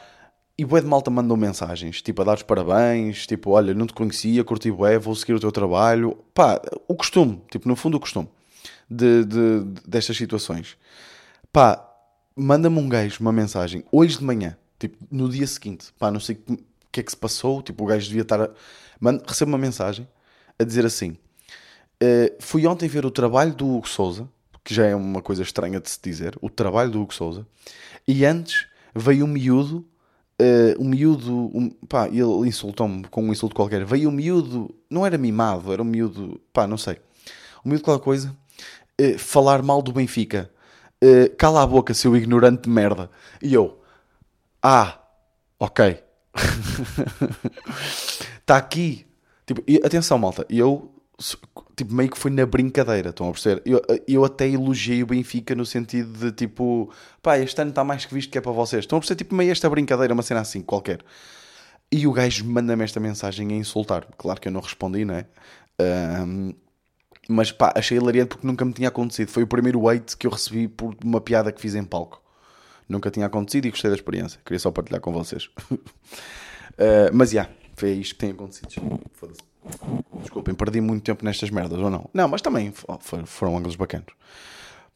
e 0.58 0.64
bué 0.64 0.80
de 0.82 0.88
malta 0.88 1.12
mandou 1.12 1.36
mensagens, 1.36 2.02
tipo, 2.02 2.22
a 2.22 2.26
dar 2.26 2.36
os 2.38 2.44
parabéns, 2.44 3.28
tipo, 3.28 3.52
olha, 3.52 3.74
não 3.74 3.86
te 3.86 3.94
conhecia, 3.94 4.44
curti 4.44 4.72
bué, 4.72 4.98
vou 4.98 5.14
seguir 5.14 5.34
o 5.34 5.40
teu 5.40 5.52
trabalho. 5.52 6.18
Pá, 6.34 6.62
o 6.88 6.96
costume, 6.96 7.42
tipo, 7.52 7.68
no 7.68 7.76
fundo 7.76 7.98
o 7.98 8.00
costume 8.00 8.30
de, 8.90 9.26
de- 9.26 9.64
de- 9.66 9.82
destas 9.86 10.16
situações. 10.16 10.78
Pá, 11.52 11.86
manda-me 12.36 12.80
um 12.80 12.88
gajo 12.88 13.18
uma 13.20 13.34
mensagem, 13.34 13.84
hoje 13.92 14.18
de 14.18 14.24
manhã, 14.24 14.58
tipo, 14.80 14.98
no 15.12 15.28
dia 15.30 15.46
seguinte, 15.46 15.88
pá, 16.00 16.10
não 16.10 16.22
sei 16.22 16.38
o 16.50 16.58
que 16.92 17.02
é 17.02 17.04
que 17.04 17.12
se 17.12 17.18
passou, 17.18 17.62
tipo, 17.62 17.84
o 17.84 17.88
gajo 17.88 18.08
devia 18.08 18.22
estar 18.22 18.42
a... 18.42 18.50
Manda, 19.00 19.24
recebo 19.28 19.52
uma 19.52 19.58
mensagem 19.58 20.08
a 20.58 20.64
dizer 20.64 20.86
assim, 20.86 21.18
eh, 22.00 22.34
fui 22.40 22.66
ontem 22.66 22.88
ver 22.88 23.06
o 23.06 23.12
trabalho 23.12 23.54
do 23.54 23.68
Hugo 23.68 23.90
Souza, 23.90 24.30
que 24.66 24.74
já 24.74 24.86
é 24.86 24.96
uma 24.96 25.22
coisa 25.22 25.44
estranha 25.44 25.80
de 25.80 25.90
se 25.90 26.00
dizer, 26.02 26.38
o 26.42 26.50
trabalho 26.50 26.92
do 26.92 27.02
Hugo 27.02 27.14
Souza, 27.14 27.48
e 28.08 28.26
antes 28.26 28.68
veio 28.94 29.24
um 29.26 29.28
miúdo, 29.30 29.86
eh, 30.40 30.76
um 30.80 30.90
miúdo, 30.90 31.52
um, 31.58 31.70
pá, 31.88 32.08
ele 32.08 32.48
insultou-me 32.48 33.04
com 33.06 33.24
um 33.24 33.32
insulto 33.32 33.56
qualquer, 33.56 33.86
veio 33.86 34.10
um 34.10 34.12
miúdo, 34.12 34.74
não 34.90 35.06
era 35.06 35.18
mimado, 35.18 35.72
era 35.72 35.82
um 35.82 35.86
miúdo, 35.86 36.42
pá, 36.52 36.68
não 36.68 36.78
sei, 36.78 36.98
um 37.64 37.70
miúdo 37.70 37.84
qualquer 37.84 38.04
coisa, 38.04 38.36
eh, 38.98 39.18
falar 39.18 39.62
mal 39.62 39.82
do 39.82 39.94
Benfica, 39.94 40.52
Eh, 41.02 41.30
cala 41.38 41.62
a 41.62 41.68
boca, 41.68 41.94
seu 41.94 42.16
ignorante 42.16 42.64
de 42.64 42.70
merda, 42.70 43.10
e 43.42 43.54
eu, 43.54 43.80
ah, 44.64 44.98
ok, 45.60 46.02
está 48.40 48.56
aqui. 48.58 49.06
Tipo, 49.46 49.62
e, 49.68 49.78
atenção, 49.84 50.18
malta, 50.18 50.46
eu 50.50 50.95
tipo, 51.76 51.94
meio 51.94 52.10
que 52.10 52.18
foi 52.18 52.32
na 52.32 52.46
brincadeira, 52.46 53.10
estão 53.10 53.30
a 53.30 53.32
perceber? 53.32 53.62
Eu, 53.66 53.82
eu 54.08 54.26
até 54.26 54.48
elogiei 54.48 55.04
o 55.04 55.06
Benfica 55.06 55.56
no 55.56 55.66
sentido 55.66 56.12
de 56.18 56.32
tipo, 56.32 56.92
pá, 57.22 57.38
este 57.38 57.60
ano 57.62 57.70
está 57.70 57.84
mais 57.84 58.06
que 58.06 58.14
visto 58.14 58.30
que 58.30 58.38
é 58.38 58.42
para 58.42 58.52
vocês. 58.52 58.84
Estão 58.84 58.98
a 58.98 59.02
perceber? 59.02 59.18
Tipo, 59.20 59.36
meio 59.36 59.52
esta 59.52 59.70
brincadeira, 59.70 60.14
uma 60.14 60.24
cena 60.24 60.42
assim, 60.42 60.62
qualquer. 60.62 61.00
E 61.92 62.08
o 62.08 62.12
gajo 62.12 62.46
manda-me 62.46 62.84
esta 62.84 63.00
mensagem 63.00 63.50
a 63.54 63.56
insultar. 63.56 64.08
Claro 64.18 64.42
que 64.42 64.48
eu 64.48 64.52
não 64.52 64.62
respondi, 64.62 65.06
não 65.06 65.16
é? 65.16 65.26
Ahm, 65.80 66.54
mas 67.30 67.52
pá, 67.52 67.74
achei 67.76 67.98
hilariante 67.98 68.30
porque 68.30 68.46
nunca 68.46 68.66
me 68.66 68.74
tinha 68.74 68.90
acontecido. 68.90 69.30
Foi 69.30 69.44
o 69.44 69.48
primeiro 69.48 69.88
hate 69.88 70.18
que 70.18 70.28
eu 70.28 70.32
recebi 70.32 70.68
por 70.68 70.96
uma 71.04 71.22
piada 71.22 71.52
que 71.52 71.62
fiz 71.62 71.76
em 71.76 71.84
palco. 71.84 72.22
Nunca 72.88 73.10
tinha 73.10 73.26
acontecido 73.26 73.66
e 73.66 73.72
gostei 73.72 73.90
da 73.90 73.96
experiência. 73.96 74.40
Queria 74.46 74.60
só 74.60 74.72
partilhar 74.72 75.02
com 75.02 75.12
vocês. 75.12 75.50
Uh, 75.72 77.10
mas 77.14 77.32
já, 77.32 77.50
foi 77.76 77.92
isto 77.94 78.16
que 78.16 78.20
tem 78.20 78.32
acontecido. 78.32 79.00
Foda-se. 79.14 79.55
Desculpem, 80.22 80.54
perdi 80.56 80.82
muito 80.82 81.04
tempo 81.04 81.24
nestas 81.24 81.50
merdas 81.50 81.80
ou 81.80 81.90
não? 81.90 82.10
Não, 82.14 82.28
mas 82.28 82.42
também 82.42 82.72
fo- 82.72 82.98
for- 83.00 83.26
foram 83.26 83.58
ângulos 83.58 83.76
bacanos. 83.76 84.14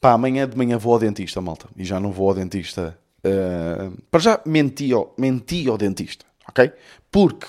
Pá, 0.01 0.13
amanhã 0.13 0.47
de 0.47 0.57
manhã 0.57 0.77
vou 0.77 0.93
ao 0.93 0.99
dentista, 0.99 1.41
malta. 1.41 1.67
E 1.75 1.83
já 1.83 1.99
não 1.99 2.11
vou 2.11 2.29
ao 2.29 2.35
dentista. 2.35 2.97
uh, 3.25 4.01
para 4.09 4.19
já 4.19 4.39
menti 4.45 4.93
ao, 4.93 5.13
menti 5.17 5.67
ao 5.67 5.77
dentista, 5.77 6.25
ok? 6.47 6.71
Porque 7.11 7.45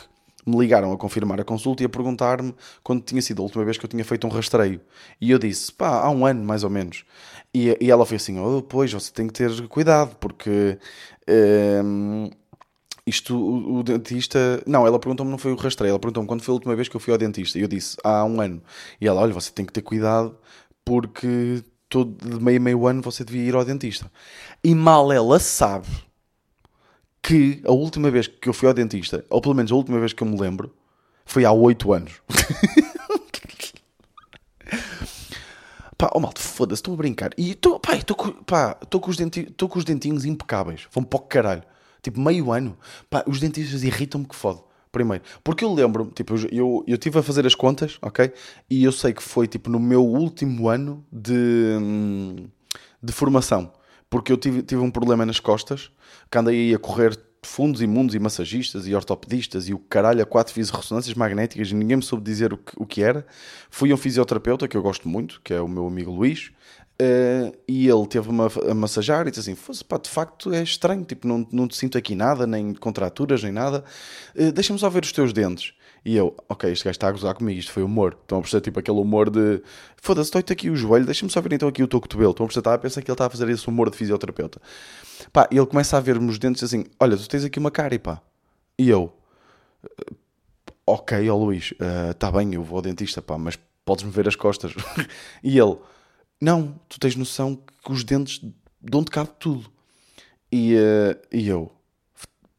me 0.47 0.59
ligaram 0.59 0.91
a 0.93 0.97
confirmar 0.99 1.41
a 1.41 1.45
consulta 1.45 1.83
e 1.83 1.87
a 1.87 1.89
perguntar-me 1.89 2.53
quando 2.83 3.03
tinha 3.03 3.23
sido 3.23 3.41
a 3.41 3.45
última 3.45 3.65
vez 3.65 3.79
que 3.79 3.85
eu 3.85 3.89
tinha 3.89 4.05
feito 4.05 4.27
um 4.27 4.31
rastreio. 4.31 4.81
E 5.21 5.31
eu 5.31 5.39
disse, 5.39 5.71
pá, 5.73 6.01
há 6.03 6.11
um 6.11 6.27
ano 6.27 6.43
mais 6.45 6.65
ou 6.65 6.71
menos. 6.71 7.05
E, 7.55 7.77
e 7.81 7.91
ela 7.91 8.05
foi 8.05 8.17
assim, 8.17 8.39
oh, 8.41 8.63
pois, 8.63 8.93
você 8.93 9.13
tem 9.13 9.27
que 9.29 9.33
ter 9.33 9.69
cuidado, 9.69 10.17
porque. 10.17 10.79
um, 11.29 12.31
isto, 13.11 13.37
o, 13.37 13.79
o 13.79 13.83
dentista. 13.83 14.63
Não, 14.67 14.87
ela 14.87 14.99
perguntou-me, 14.99 15.31
não 15.31 15.39
foi 15.39 15.53
o 15.53 15.57
rastreio, 15.57 15.91
ela 15.91 15.99
perguntou-me 15.99 16.29
quando 16.29 16.43
foi 16.43 16.53
a 16.53 16.55
última 16.55 16.75
vez 16.75 16.89
que 16.89 16.97
eu 16.97 17.01
fui 17.01 17.13
ao 17.13 17.19
dentista. 17.19 17.59
E 17.59 17.63
eu 17.63 17.69
disse, 17.69 17.97
há 18.03 18.25
um 18.25 18.41
ano. 18.41 18.63
E 19.01 19.07
ela, 19.07 19.21
olha, 19.21 19.35
você 19.35 19.51
tem 19.51 19.67
que 19.67 19.73
ter 19.73 19.83
cuidado 19.83 20.37
porque 20.85 21.63
todo, 21.89 22.17
de 22.17 22.43
meio 22.43 22.59
a 22.59 22.61
meio 22.61 22.87
ano 22.87 23.03
você 23.03 23.25
devia 23.25 23.43
ir 23.43 23.55
ao 23.55 23.65
dentista. 23.65 24.11
E 24.65 24.75
mal 24.75 25.13
ela 25.13 25.39
sabe 25.39 25.89
que 27.23 27.61
a 27.67 27.73
última 27.73 28.11
vez 28.11 28.27
que 28.27 28.49
eu 28.49 28.55
fui 28.55 28.69
ao 28.69 28.75
dentista, 28.75 29.25
ou 29.29 29.41
pelo 29.41 29.55
menos 29.55 29.71
a 29.71 29.75
última 29.75 29.99
vez 29.99 30.13
que 30.13 30.23
eu 30.23 30.27
me 30.27 30.41
lembro, 30.41 30.75
foi 31.25 31.45
há 31.45 31.53
oito 31.53 31.93
anos. 31.93 32.15
Pá, 35.99 36.11
oh 36.15 36.21
malta, 36.21 36.41
foda-se, 36.41 36.81
estou 36.81 36.95
a 36.95 36.97
brincar. 36.97 37.31
E 37.37 37.51
estou, 37.51 37.79
pá, 37.79 37.95
estou 37.95 38.17
com, 38.17 39.11
os 39.11 39.17
com 39.69 39.79
os 39.79 39.85
dentinhos 39.85 40.25
impecáveis. 40.25 40.89
Vão 40.91 41.05
para 41.05 41.19
o 41.19 41.21
caralho. 41.21 41.63
Tipo, 42.03 42.21
meio 42.21 42.53
ano. 42.53 42.77
Pá, 43.09 43.25
os 43.27 43.41
dentistas 43.41 43.83
irritam-me 43.83 44.27
que 44.27 44.35
fode. 44.35 44.61
Primeiro. 44.93 45.23
Porque 45.45 45.65
eu 45.65 45.73
lembro-me, 45.73 46.11
tipo, 46.11 46.35
eu, 46.35 46.49
eu, 46.51 46.85
eu 46.87 46.99
tive 46.99 47.19
a 47.19 47.23
fazer 47.23 47.47
as 47.47 47.55
contas, 47.55 47.99
ok? 48.03 48.33
E 48.69 48.83
eu 48.83 48.91
sei 48.91 49.13
que 49.13 49.23
foi, 49.23 49.47
tipo, 49.47 49.71
no 49.71 49.79
meu 49.79 50.05
último 50.05 50.69
ano 50.69 51.05
de, 51.13 51.79
hum, 51.81 52.49
de 53.01 53.13
formação. 53.13 53.73
Porque 54.09 54.33
eu 54.33 54.37
tive, 54.37 54.63
tive 54.63 54.81
um 54.81 54.91
problema 54.91 55.25
nas 55.25 55.39
costas, 55.39 55.93
que 56.29 56.37
andei 56.37 56.75
a 56.75 56.79
correr 56.79 57.17
fundos 57.43 57.81
e 57.81 57.87
mundos 57.87 58.15
e 58.15 58.19
massagistas 58.19 58.87
e 58.87 58.95
ortopedistas 58.95 59.69
e 59.69 59.73
o 59.73 59.79
caralho 59.79 60.23
a 60.23 60.27
quatro 60.27 60.53
fiz 60.53 60.69
ressonâncias 60.71 61.15
magnéticas 61.15 61.71
e 61.71 61.75
ninguém 61.75 61.97
me 61.97 62.03
soube 62.03 62.23
dizer 62.23 62.53
o 62.53 62.59
que, 62.59 62.73
o 62.77 62.85
que 62.85 63.03
era. 63.03 63.27
Fui 63.71 63.91
a 63.91 63.95
um 63.95 63.97
fisioterapeuta 63.97 64.69
que 64.69 64.77
eu 64.77 64.83
gosto 64.83 65.09
muito, 65.09 65.41
que 65.43 65.55
é 65.55 65.61
o 65.61 65.69
meu 65.69 65.87
amigo 65.87 66.11
Luís, 66.11 66.51
eh, 67.03 67.53
e 67.67 67.89
ele 67.89 68.07
teve-me 68.07 68.43
a, 68.43 68.73
a 68.73 68.75
massajar 68.75 69.27
e 69.27 69.31
disse 69.31 69.41
assim: 69.41 69.55
Fosse 69.55 69.83
pá, 69.83 69.97
de 69.97 70.11
facto 70.11 70.53
é 70.53 70.63
estranho, 70.63 71.03
tipo, 71.03 71.27
não, 71.27 71.47
não 71.51 71.67
te 71.67 71.75
sinto 71.75 71.97
aqui 71.97 72.15
nada, 72.15 72.47
nem 72.47 72.75
contraturas, 72.75 73.43
nem 73.43 73.51
nada. 73.51 73.83
Eh, 74.37 74.53
Deixa-me 74.53 74.79
só 74.79 74.91
ver 74.91 75.03
os 75.03 75.11
teus 75.11 75.33
dentes. 75.33 75.73
E 76.05 76.15
eu, 76.15 76.37
ok, 76.47 76.71
este 76.71 76.85
gajo 76.85 76.93
está 76.93 77.09
a 77.09 77.13
gozar 77.13 77.35
comigo, 77.35 77.59
isto 77.59 77.73
foi 77.73 77.83
humor. 77.83 78.19
Estão 78.21 78.39
a 78.39 78.41
perceber, 78.43 78.63
tipo, 78.63 78.81
aquele 78.81 78.99
humor 78.99 79.31
de 79.31 79.63
foda-se, 79.97 80.31
dói-te 80.31 80.53
aqui 80.53 80.69
o 80.69 80.77
joelho, 80.77 81.07
deixa-me 81.07 81.31
só 81.31 81.41
ver 81.41 81.55
então 81.55 81.69
aqui 81.69 81.83
o 81.83 81.89
teu 81.89 82.01
cotovelo. 82.01 82.33
Estão 82.33 82.45
a 82.45 82.49
perceber, 82.49 82.61
estava 82.61 82.77
a 82.77 82.79
pensar 82.79 83.01
que 83.01 83.11
ele 83.11 83.15
estava 83.15 83.29
a 83.29 83.31
fazer 83.31 83.49
esse 83.49 83.67
humor 83.67 83.89
de 83.89 83.97
fisioterapeuta. 83.97 84.61
Pá, 85.33 85.49
e 85.51 85.57
ele 85.57 85.67
começa 85.67 85.97
a 85.97 86.01
ver-me 86.01 86.29
os 86.29 86.39
dentes 86.39 86.63
assim: 86.63 86.85
Olha, 86.99 87.17
tu 87.17 87.27
tens 87.27 87.45
aqui 87.45 87.59
uma 87.59 87.71
cárie, 87.71 87.99
pá. 87.99 88.21
E 88.79 88.91
eu, 88.91 89.13
ok, 90.87 91.31
ó 91.31 91.37
Luís, 91.37 91.73
está 92.11 92.31
bem, 92.31 92.55
eu 92.55 92.63
vou 92.63 92.77
ao 92.77 92.83
dentista, 92.83 93.23
pá, 93.23 93.39
mas 93.39 93.59
podes-me 93.87 94.11
ver 94.11 94.29
as 94.29 94.37
costas. 94.37 94.75
e 95.43 95.59
ele, 95.59 95.77
não, 96.41 96.81
tu 96.89 96.99
tens 96.99 97.17
noção 97.17 97.57
que 97.85 97.93
os 97.93 98.05
dentes 98.05 98.41
dão-te 98.81 99.11
cabo 99.11 99.31
de 99.31 99.37
tudo. 99.39 99.71
E, 100.53 100.75
eh, 100.75 101.21
e 101.33 101.49
eu, 101.49 101.71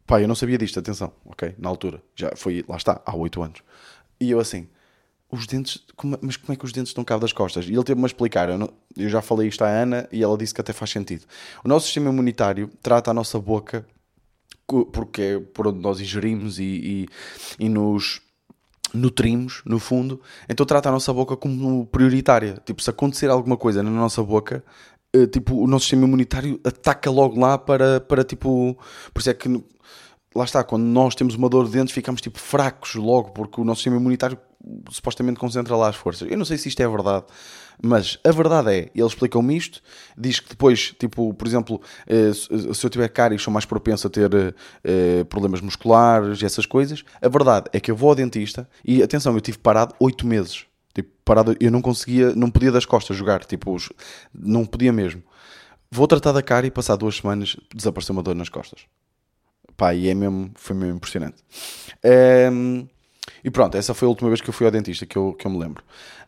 pá, 0.05 0.21
eu 0.21 0.27
não 0.27 0.35
sabia 0.35 0.57
disto, 0.57 0.79
atenção, 0.79 1.13
ok, 1.25 1.55
na 1.57 1.67
altura, 1.69 2.01
já 2.15 2.31
foi, 2.35 2.63
lá 2.67 2.77
está, 2.77 3.01
há 3.05 3.15
oito 3.15 3.41
anos. 3.41 3.61
E 4.19 4.31
eu 4.31 4.39
assim, 4.39 4.67
os 5.31 5.47
dentes, 5.47 5.83
como- 5.95 6.17
mas 6.21 6.37
como 6.37 6.53
é 6.53 6.55
que 6.55 6.65
os 6.65 6.71
dentes 6.71 6.93
dão 6.93 7.03
cabo 7.03 7.21
das 7.21 7.33
costas? 7.33 7.65
E 7.65 7.73
ele 7.73 7.83
teve-me 7.83 8.05
a 8.05 8.07
explicar, 8.07 8.49
eu, 8.49 8.57
não- 8.57 8.73
eu 8.95 9.09
já 9.09 9.21
falei 9.21 9.47
isto 9.47 9.63
à 9.63 9.67
Ana 9.67 10.07
e 10.11 10.23
ela 10.23 10.37
disse 10.37 10.53
que 10.53 10.61
até 10.61 10.73
faz 10.73 10.91
sentido. 10.91 11.25
O 11.63 11.67
nosso 11.67 11.85
sistema 11.85 12.09
imunitário 12.09 12.69
trata 12.81 13.11
a 13.11 13.13
nossa 13.13 13.39
boca 13.39 13.85
porque 14.93 15.21
é 15.21 15.39
por 15.39 15.67
onde 15.67 15.79
nós 15.79 15.99
ingerimos 15.99 16.57
e, 16.59 16.63
e, 16.63 17.07
e 17.59 17.67
nos 17.69 18.21
nutrimos, 18.93 19.61
no 19.65 19.79
fundo, 19.79 20.19
então 20.49 20.65
trata 20.65 20.89
a 20.89 20.91
nossa 20.91 21.13
boca 21.13 21.35
como 21.37 21.85
prioritária. 21.87 22.61
Tipo, 22.65 22.81
se 22.81 22.89
acontecer 22.89 23.29
alguma 23.29 23.57
coisa 23.57 23.81
na 23.81 23.89
nossa 23.89 24.21
boca, 24.23 24.63
eh, 25.13 25.27
tipo, 25.27 25.55
o 25.55 25.67
nosso 25.67 25.85
sistema 25.85 26.05
imunitário 26.05 26.59
ataca 26.63 27.09
logo 27.09 27.39
lá 27.39 27.57
para, 27.57 27.99
para 28.01 28.23
tipo... 28.23 28.77
Por 29.13 29.19
isso 29.19 29.29
é 29.29 29.33
que, 29.33 29.49
lá 30.35 30.43
está, 30.43 30.63
quando 30.63 30.83
nós 30.83 31.15
temos 31.15 31.35
uma 31.35 31.49
dor 31.49 31.65
de 31.65 31.71
dentes, 31.71 31.93
ficamos, 31.93 32.21
tipo, 32.21 32.39
fracos 32.39 32.95
logo, 32.95 33.31
porque 33.31 33.59
o 33.59 33.63
nosso 33.63 33.79
sistema 33.79 33.97
imunitário 33.97 34.37
supostamente 34.89 35.39
concentra 35.39 35.75
lá 35.75 35.89
as 35.89 35.95
forças. 35.95 36.29
Eu 36.29 36.37
não 36.37 36.45
sei 36.45 36.57
se 36.57 36.69
isto 36.69 36.81
é 36.81 36.87
verdade, 36.87 37.25
mas 37.83 38.19
a 38.23 38.31
verdade 38.31 38.71
é, 38.71 38.91
ele 38.93 39.07
explicou-me 39.07 39.55
isto, 39.57 39.81
diz 40.17 40.39
que 40.39 40.49
depois, 40.49 40.93
tipo, 40.99 41.33
por 41.33 41.47
exemplo, 41.47 41.81
eh, 42.05 42.31
se 42.33 42.85
eu 42.85 42.89
tiver 42.89 43.07
cáries, 43.09 43.41
sou 43.41 43.51
mais 43.51 43.65
propenso 43.65 44.07
a 44.07 44.09
ter 44.09 44.29
eh, 44.83 45.23
problemas 45.25 45.61
musculares 45.61 46.41
e 46.41 46.45
essas 46.45 46.65
coisas. 46.65 47.03
A 47.21 47.27
verdade 47.27 47.69
é 47.73 47.79
que 47.79 47.89
eu 47.89 47.95
vou 47.95 48.09
ao 48.09 48.15
dentista 48.15 48.69
e, 48.85 49.01
atenção, 49.01 49.33
eu 49.33 49.41
tive 49.41 49.57
parado 49.57 49.95
oito 49.99 50.27
meses. 50.27 50.65
Tipo, 50.93 51.09
parado, 51.25 51.55
eu 51.59 51.71
não 51.71 51.81
conseguia, 51.81 52.35
não 52.35 52.51
podia 52.51 52.71
das 52.71 52.85
costas 52.85 53.17
jogar, 53.17 53.43
tipo, 53.45 53.75
não 54.33 54.65
podia 54.65 54.93
mesmo. 54.93 55.23
Vou 55.89 56.07
tratar 56.07 56.31
da 56.31 56.41
cara 56.41 56.67
e 56.67 56.71
passar 56.71 56.95
duas 56.95 57.17
semanas 57.17 57.57
desapareceu 57.73 58.13
uma 58.13 58.23
dor 58.23 58.35
nas 58.35 58.49
costas. 58.49 58.81
Pá, 59.75 59.93
e 59.95 60.07
é 60.07 60.13
mesmo, 60.13 60.51
foi 60.55 60.75
mesmo 60.75 60.95
impressionante. 60.97 61.43
Ehm, 62.03 62.87
e 63.43 63.49
pronto, 63.51 63.75
essa 63.77 63.93
foi 63.93 64.05
a 64.05 64.09
última 64.09 64.29
vez 64.29 64.41
que 64.41 64.49
eu 64.49 64.53
fui 64.53 64.65
ao 64.65 64.71
dentista, 64.71 65.05
que 65.05 65.17
eu, 65.17 65.33
que 65.33 65.45
eu 65.45 65.51
me 65.51 65.57
lembro. 65.59 65.83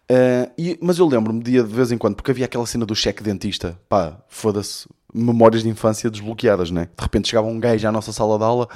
Eh, 0.09 0.49
e- 0.57 0.79
mas 0.81 0.97
eu 0.99 1.07
lembro-me 1.07 1.41
de, 1.41 1.51
de 1.51 1.63
vez 1.63 1.91
em 1.91 1.97
quando, 1.97 2.15
porque 2.15 2.31
havia 2.31 2.45
aquela 2.45 2.65
cena 2.65 2.85
do 2.85 2.95
cheque 2.95 3.23
dentista. 3.23 3.79
Pá, 3.87 4.17
foda-se, 4.27 4.87
memórias 5.13 5.63
de 5.63 5.69
infância 5.69 6.09
desbloqueadas, 6.09 6.71
né? 6.71 6.89
De 6.97 7.03
repente 7.03 7.29
chegava 7.29 7.47
um 7.47 7.59
gajo 7.59 7.87
à 7.87 7.91
nossa 7.91 8.11
sala 8.11 8.37
de 8.37 8.43
aula, 8.43 8.67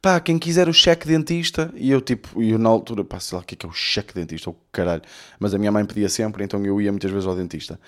pá, 0.00 0.18
quem 0.18 0.38
quiser 0.38 0.68
o 0.68 0.72
cheque 0.72 1.06
dentista, 1.06 1.70
e 1.76 1.90
eu 1.90 2.00
tipo, 2.00 2.42
e 2.42 2.50
eu 2.50 2.58
na 2.58 2.68
altura, 2.68 3.04
pá, 3.04 3.20
sei 3.20 3.36
lá 3.36 3.42
o 3.42 3.46
que 3.46 3.54
é 3.54 3.56
que 3.58 3.66
é 3.66 3.68
o 3.68 3.72
cheque 3.72 4.14
dentista, 4.14 4.50
o 4.50 4.56
caralho, 4.72 5.02
mas 5.38 5.54
a 5.54 5.58
minha 5.58 5.70
mãe 5.70 5.84
pedia 5.84 6.08
sempre, 6.08 6.42
então 6.44 6.64
eu 6.64 6.80
ia 6.80 6.90
muitas 6.90 7.10
vezes 7.10 7.26
ao 7.26 7.36
dentista. 7.36 7.78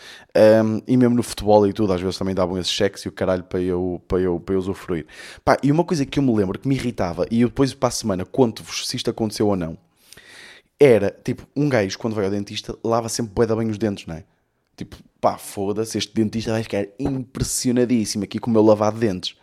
Um, 0.64 0.80
e 0.86 0.96
mesmo 0.96 1.14
no 1.16 1.22
futebol 1.22 1.66
e 1.66 1.72
tudo, 1.72 1.92
às 1.92 2.00
vezes 2.00 2.18
também 2.18 2.34
davam 2.34 2.58
esses 2.58 2.72
cheques 2.72 3.02
e 3.04 3.08
o 3.08 3.12
caralho 3.12 3.42
para 3.42 3.60
eu, 3.60 4.00
para 4.06 4.20
eu, 4.20 4.38
para 4.38 4.54
eu 4.54 4.58
usufruir. 4.58 5.06
Pá, 5.44 5.56
e 5.62 5.72
uma 5.72 5.82
coisa 5.84 6.04
que 6.06 6.18
eu 6.18 6.22
me 6.22 6.34
lembro 6.36 6.58
que 6.58 6.68
me 6.68 6.74
irritava, 6.74 7.26
e 7.30 7.40
eu 7.40 7.48
depois 7.48 7.72
para 7.74 7.88
a 7.88 7.92
semana 7.92 8.24
conto-vos 8.24 8.86
se 8.86 8.96
isto 8.96 9.10
aconteceu 9.10 9.48
ou 9.48 9.56
não, 9.56 9.76
era, 10.78 11.16
tipo, 11.24 11.46
um 11.54 11.68
gajo 11.68 11.98
quando 11.98 12.14
vai 12.14 12.24
ao 12.24 12.30
dentista 12.30 12.76
lava 12.84 13.08
sempre 13.08 13.46
de 13.46 13.54
bem 13.54 13.70
os 13.70 13.78
dentes, 13.78 14.06
não 14.06 14.16
é? 14.16 14.24
Tipo, 14.76 14.96
pá, 15.20 15.38
foda-se, 15.38 15.96
este 15.96 16.12
dentista 16.14 16.50
vai 16.50 16.62
ficar 16.62 16.86
impressionadíssimo 16.98 18.24
aqui 18.24 18.38
com 18.38 18.50
o 18.50 18.52
meu 18.52 18.62
lavado 18.62 18.98
de 18.98 19.06
dentes. 19.06 19.36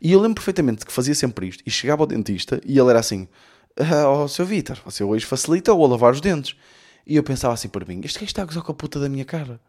E 0.00 0.12
eu 0.12 0.20
lembro 0.20 0.36
perfeitamente 0.36 0.86
que 0.86 0.92
fazia 0.92 1.14
sempre 1.14 1.48
isto 1.48 1.62
e 1.66 1.70
chegava 1.70 2.02
ao 2.02 2.06
dentista 2.06 2.60
e 2.64 2.78
ele 2.78 2.88
era 2.88 2.98
assim: 2.98 3.28
ah, 3.76 4.08
oh, 4.08 4.28
seu 4.28 4.46
Vitor, 4.46 4.80
você 4.84 5.04
hoje 5.04 5.26
facilita-o 5.26 5.84
a 5.84 5.88
lavar 5.88 6.12
os 6.12 6.20
dentes. 6.20 6.56
E 7.06 7.16
eu 7.16 7.22
pensava 7.22 7.52
assim 7.52 7.68
para 7.68 7.84
mim: 7.84 8.00
este 8.02 8.18
gajo 8.18 8.26
está 8.26 8.42
a 8.42 8.46
gozar 8.46 8.62
com 8.62 8.72
a 8.72 8.74
puta 8.74 8.98
da 8.98 9.08
minha 9.08 9.24
cara. 9.24 9.60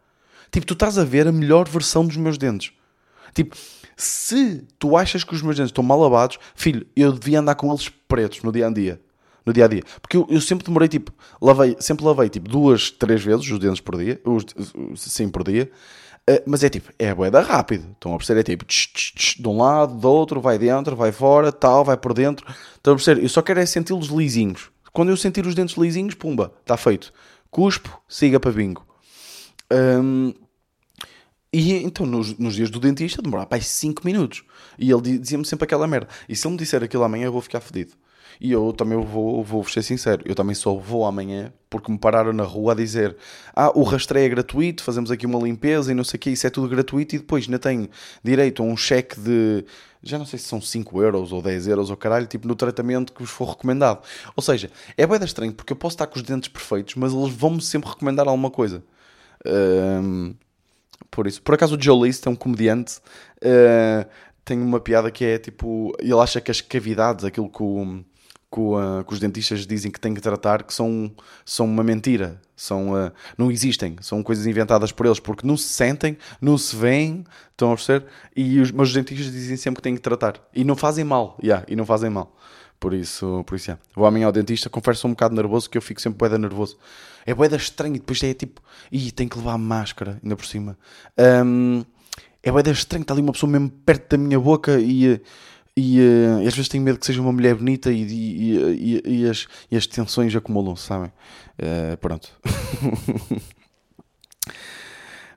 Tipo, 0.51 0.65
tu 0.65 0.73
estás 0.73 0.97
a 0.97 1.03
ver 1.03 1.27
a 1.27 1.31
melhor 1.31 1.67
versão 1.67 2.05
dos 2.05 2.15
meus 2.15 2.37
dentes. 2.37 2.71
Tipo, 3.33 3.57
se 3.97 4.63
tu 4.79 4.95
achas 4.95 5.23
que 5.23 5.35
os 5.35 5.41
meus 5.41 5.57
dentes 5.57 5.69
estão 5.69 5.83
mal 5.83 5.99
lavados, 5.99 6.39
filho, 6.55 6.85
eu 6.95 7.11
devia 7.11 7.39
andar 7.39 7.55
com 7.55 7.69
eles 7.69 7.89
pretos 7.89 8.41
no 8.43 8.51
dia 8.51 8.67
a 8.67 8.69
dia 8.69 9.01
no 9.45 9.53
dia 9.53 9.65
a 9.65 9.67
dia. 9.67 9.83
Porque 10.01 10.17
eu, 10.17 10.27
eu, 10.29 10.41
sempre 10.41 10.65
demorei, 10.65 10.87
tipo, 10.87 11.11
lavei, 11.41 11.75
sempre 11.79 12.05
lavei, 12.05 12.29
tipo, 12.29 12.49
duas, 12.49 12.91
três 12.91 13.23
vezes 13.23 13.49
os 13.49 13.59
dentes 13.59 13.79
por 13.79 13.97
dia, 13.97 14.19
os, 14.25 14.45
sim, 14.95 15.29
por 15.29 15.43
dia. 15.43 15.69
Uh, 16.29 16.39
mas 16.45 16.63
é 16.63 16.69
tipo, 16.69 16.91
é 16.97 17.13
boeda 17.13 17.41
rápido. 17.41 17.85
Estão 17.91 18.13
a 18.13 18.17
perceber? 18.17 18.39
É 18.41 18.43
tipo, 18.43 18.63
tch, 18.65 18.87
tch, 18.93 19.11
tch, 19.13 19.41
de 19.41 19.47
um 19.47 19.57
lado, 19.57 19.93
do 19.93 20.09
outro, 20.09 20.39
vai 20.39 20.57
dentro, 20.57 20.95
vai 20.95 21.11
fora, 21.11 21.51
tal, 21.51 21.83
vai 21.83 21.97
por 21.97 22.13
dentro. 22.13 22.45
Estão 22.75 22.93
a 22.93 22.95
perceber? 22.95 23.23
Eu 23.23 23.29
só 23.29 23.41
quero 23.41 23.59
é 23.59 23.65
senti-los 23.65 24.07
lisinhos. 24.07 24.71
Quando 24.93 25.09
eu 25.09 25.17
sentir 25.17 25.45
os 25.45 25.55
dentes 25.55 25.75
lisinhos, 25.75 26.13
pumba, 26.13 26.53
está 26.61 26.77
feito. 26.77 27.11
Cuspo, 27.49 28.01
siga 28.07 28.39
para 28.39 28.51
bingo. 28.51 28.85
Um, 29.71 30.33
e 31.51 31.73
então, 31.83 32.05
nos, 32.05 32.37
nos, 32.37 32.55
dias 32.55 32.69
do 32.69 32.79
dentista, 32.79 33.21
demorava 33.21 33.47
para 33.47 33.61
5 33.61 34.01
minutos. 34.05 34.43
E 34.77 34.91
ele 34.91 35.19
dizia-me 35.19 35.45
sempre 35.45 35.65
aquela 35.65 35.87
merda. 35.87 36.07
E 36.27 36.35
se 36.35 36.47
ele 36.47 36.53
me 36.53 36.57
disser 36.57 36.83
aquilo 36.83 37.03
amanhã, 37.03 37.25
eu 37.25 37.31
vou 37.31 37.41
ficar 37.41 37.59
fedido. 37.59 37.93
E 38.39 38.51
eu 38.51 38.73
também 38.73 38.99
vou, 38.99 39.43
vou 39.43 39.63
ser 39.65 39.83
sincero, 39.83 40.21
eu 40.25 40.35
também 40.35 40.55
só 40.55 40.73
vou 40.75 41.05
amanhã 41.05 41.51
porque 41.69 41.91
me 41.91 41.97
pararam 41.97 42.31
na 42.31 42.43
rua 42.43 42.73
a 42.73 42.75
dizer 42.75 43.17
ah, 43.55 43.71
o 43.73 43.81
rastreio 43.81 44.27
é 44.27 44.29
gratuito, 44.29 44.83
fazemos 44.83 45.09
aqui 45.09 45.25
uma 45.25 45.39
limpeza 45.39 45.91
e 45.91 45.95
não 45.95 46.03
sei 46.03 46.17
o 46.17 46.19
que, 46.19 46.29
isso 46.29 46.45
é 46.45 46.49
tudo 46.51 46.69
gratuito 46.69 47.15
e 47.15 47.17
depois 47.17 47.45
ainda 47.45 47.57
tenho 47.57 47.89
direito 48.23 48.61
a 48.61 48.65
um 48.65 48.77
cheque 48.77 49.19
de, 49.19 49.65
já 50.03 50.19
não 50.19 50.25
sei 50.25 50.37
se 50.37 50.45
são 50.45 50.61
5 50.61 51.01
euros 51.01 51.31
ou 51.31 51.41
10 51.41 51.67
euros 51.67 51.89
ou 51.89 51.97
caralho, 51.97 52.27
tipo 52.27 52.47
no 52.47 52.55
tratamento 52.55 53.13
que 53.13 53.21
vos 53.21 53.31
for 53.31 53.49
recomendado. 53.49 54.03
Ou 54.35 54.43
seja, 54.43 54.69
é 54.97 55.07
bem 55.07 55.23
estranho 55.23 55.53
porque 55.53 55.73
eu 55.73 55.77
posso 55.77 55.95
estar 55.95 56.07
com 56.07 56.17
os 56.17 56.23
dentes 56.23 56.49
perfeitos, 56.49 56.95
mas 56.95 57.13
eles 57.13 57.33
vão-me 57.33 57.61
sempre 57.61 57.89
recomendar 57.89 58.27
alguma 58.27 58.51
coisa. 58.51 58.83
Um, 59.45 60.35
por 61.09 61.25
isso, 61.25 61.41
por 61.41 61.55
acaso 61.55 61.75
o 61.75 61.81
Joe 61.81 62.07
List 62.07 62.25
é 62.25 62.29
um 62.29 62.35
comediante, 62.35 62.97
uh, 63.37 64.07
tem 64.43 64.59
uma 64.59 64.79
piada 64.79 65.09
que 65.09 65.23
é 65.23 65.37
tipo, 65.37 65.95
ele 65.99 66.19
acha 66.19 66.41
que 66.41 66.51
as 66.51 66.59
cavidades, 66.59 67.23
aquilo 67.23 67.49
que 67.49 67.63
o 67.63 68.03
que, 68.53 68.59
uh, 68.59 69.03
que, 69.03 69.13
os 69.13 69.19
dentistas 69.19 69.65
dizem 69.65 69.91
que 69.91 69.99
têm 69.99 70.13
que 70.13 70.21
tratar 70.21 70.61
que 70.61 70.73
são, 70.73 71.11
são 71.43 71.65
uma 71.65 71.83
mentira, 71.83 72.39
são, 72.55 72.93
uh, 72.93 73.11
não 73.35 73.51
existem, 73.51 73.95
são 73.99 74.21
coisas 74.21 74.45
inventadas 74.45 74.91
por 74.91 75.07
eles 75.07 75.19
porque 75.19 75.45
não 75.45 75.57
se 75.57 75.69
sentem, 75.69 76.15
não 76.39 76.55
se 76.55 76.75
veem, 76.75 77.25
estão 77.49 77.71
a 77.71 77.75
perceber? 77.75 78.05
E 78.35 78.59
os, 78.59 78.71
mas 78.71 78.89
os 78.89 78.93
dentistas 78.93 79.31
dizem 79.31 79.57
sempre 79.57 79.77
que 79.77 79.83
têm 79.83 79.95
que 79.95 80.01
tratar 80.01 80.39
e 80.53 80.63
não 80.63 80.75
fazem 80.75 81.03
mal, 81.03 81.35
yeah, 81.41 81.65
e 81.67 81.75
não 81.75 81.85
fazem 81.85 82.11
mal. 82.11 82.37
Por 82.79 82.93
isso, 82.93 83.43
por 83.47 83.55
isso 83.55 83.71
yeah. 83.71 83.81
vou 83.95 84.05
amanhã 84.05 84.27
ao 84.27 84.31
dentista, 84.31 84.69
confesso 84.69 85.07
um 85.07 85.11
bocado 85.11 85.33
nervoso 85.33 85.67
que 85.67 85.77
eu 85.77 85.81
fico 85.81 85.99
sempre 85.99 86.19
boeda 86.19 86.37
nervoso. 86.37 86.77
É 87.25 87.33
boeda 87.33 87.55
estranho 87.55 87.95
e 87.95 87.99
depois 87.99 88.21
é 88.21 88.33
tipo, 88.33 88.61
ih, 88.91 89.11
tem 89.11 89.27
que 89.27 89.37
levar 89.37 89.57
máscara 89.57 90.19
ainda 90.21 90.35
por 90.35 90.45
cima. 90.45 90.77
Um, 91.17 91.83
é 92.43 92.51
boeda 92.51 92.69
estranho, 92.69 93.01
está 93.01 93.13
ali 93.13 93.21
uma 93.21 93.31
pessoa 93.31 93.49
mesmo 93.49 93.69
perto 93.69 94.11
da 94.11 94.17
minha 94.17 94.39
boca 94.39 94.77
e 94.79 95.21
e, 95.75 95.99
uh, 95.99 96.47
às 96.47 96.53
vezes 96.53 96.69
tenho 96.69 96.83
medo 96.83 96.99
que 96.99 97.05
seja 97.05 97.21
uma 97.21 97.31
mulher 97.31 97.55
bonita 97.55 97.91
e, 97.91 98.03
e, 98.03 98.57
e, 98.57 99.21
e 99.21 99.29
as, 99.29 99.47
as 99.71 99.87
tensões 99.87 100.35
acumulam-se, 100.35 100.83
sabem? 100.83 101.11
Uh, 101.57 101.97
pronto. 101.97 102.29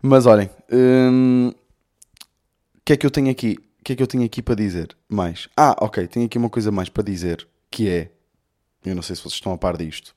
Mas 0.02 0.26
olhem, 0.26 0.50
hum, 0.70 1.48
o 1.48 1.50
um, 1.50 1.54
que 2.84 2.92
é 2.92 2.96
que 2.96 3.06
eu 3.06 3.10
tenho 3.10 3.30
aqui? 3.30 3.56
O 3.80 3.84
que 3.86 3.92
é 3.92 3.96
que 3.96 4.02
eu 4.02 4.06
tenho 4.06 4.24
aqui 4.24 4.42
para 4.42 4.54
dizer 4.54 4.96
mais? 5.08 5.48
Ah, 5.56 5.74
ok, 5.80 6.06
tenho 6.06 6.26
aqui 6.26 6.36
uma 6.36 6.50
coisa 6.50 6.70
mais 6.70 6.88
para 6.88 7.02
dizer 7.02 7.46
que 7.70 7.88
é, 7.88 8.10
eu 8.84 8.94
não 8.94 9.02
sei 9.02 9.16
se 9.16 9.22
vocês 9.22 9.34
estão 9.34 9.52
a 9.52 9.58
par 9.58 9.76
disto. 9.76 10.14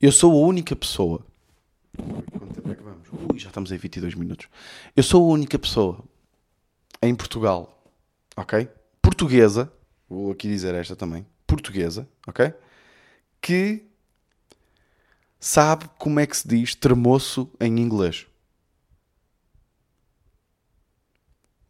Eu 0.00 0.10
sou 0.10 0.32
a 0.32 0.46
única 0.46 0.74
pessoa. 0.74 1.26
Quanto 1.96 2.54
tempo 2.54 2.72
é 2.72 2.74
que 2.74 2.82
vamos? 2.82 3.08
Ui, 3.30 3.38
já 3.38 3.48
estamos 3.48 3.70
em 3.72 3.76
22 3.76 4.14
minutos. 4.14 4.48
Eu 4.96 5.02
sou 5.02 5.28
a 5.28 5.32
única 5.34 5.58
pessoa 5.58 6.02
em 7.02 7.14
Portugal 7.14 7.79
ok? 8.40 8.68
Portuguesa, 9.02 9.72
vou 10.08 10.32
aqui 10.32 10.48
dizer 10.48 10.74
esta 10.74 10.96
também, 10.96 11.26
portuguesa, 11.46 12.08
ok? 12.26 12.52
Que 13.40 13.86
sabe 15.38 15.88
como 15.98 16.20
é 16.20 16.26
que 16.26 16.36
se 16.36 16.48
diz 16.48 16.74
termoço 16.74 17.50
em 17.60 17.78
inglês. 17.78 18.26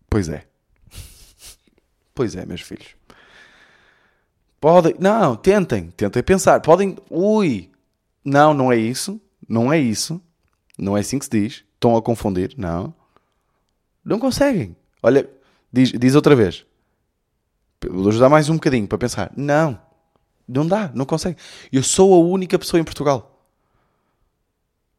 Pois 0.09 0.29
é. 0.29 0.47
Pois 2.15 2.37
é, 2.37 2.45
meus 2.45 2.61
filhos. 2.61 2.95
Podem. 4.61 4.95
Não, 4.99 5.37
tentem. 5.37 5.91
Tentem 5.91 6.23
pensar. 6.23 6.61
Podem. 6.61 6.97
Ui. 7.09 7.71
Não, 8.23 8.53
não 8.53 8.71
é 8.71 8.77
isso. 8.77 9.19
Não 9.49 9.73
é 9.73 9.79
isso. 9.79 10.21
Não 10.77 10.97
é 10.97 11.01
assim 11.01 11.19
que 11.19 11.25
se 11.25 11.31
diz. 11.31 11.65
Estão 11.75 11.97
a 11.97 12.03
confundir. 12.03 12.53
Não. 12.59 12.93
Não 14.05 14.19
conseguem. 14.19 14.77
Olha, 15.03 15.31
Diz, 15.73 15.93
diz 15.93 16.15
outra 16.15 16.35
vez. 16.35 16.67
Vou 17.89 18.09
ajudar 18.09 18.29
mais 18.29 18.49
um 18.49 18.55
bocadinho 18.55 18.87
para 18.87 18.99
pensar. 18.99 19.33
Não. 19.37 19.81
Não 20.47 20.67
dá, 20.67 20.91
não 20.95 21.05
consegue. 21.05 21.37
Eu 21.73 21.83
sou 21.83 22.13
a 22.13 22.19
única 22.19 22.59
pessoa 22.59 22.81
em 22.81 22.85
Portugal. 22.85 23.47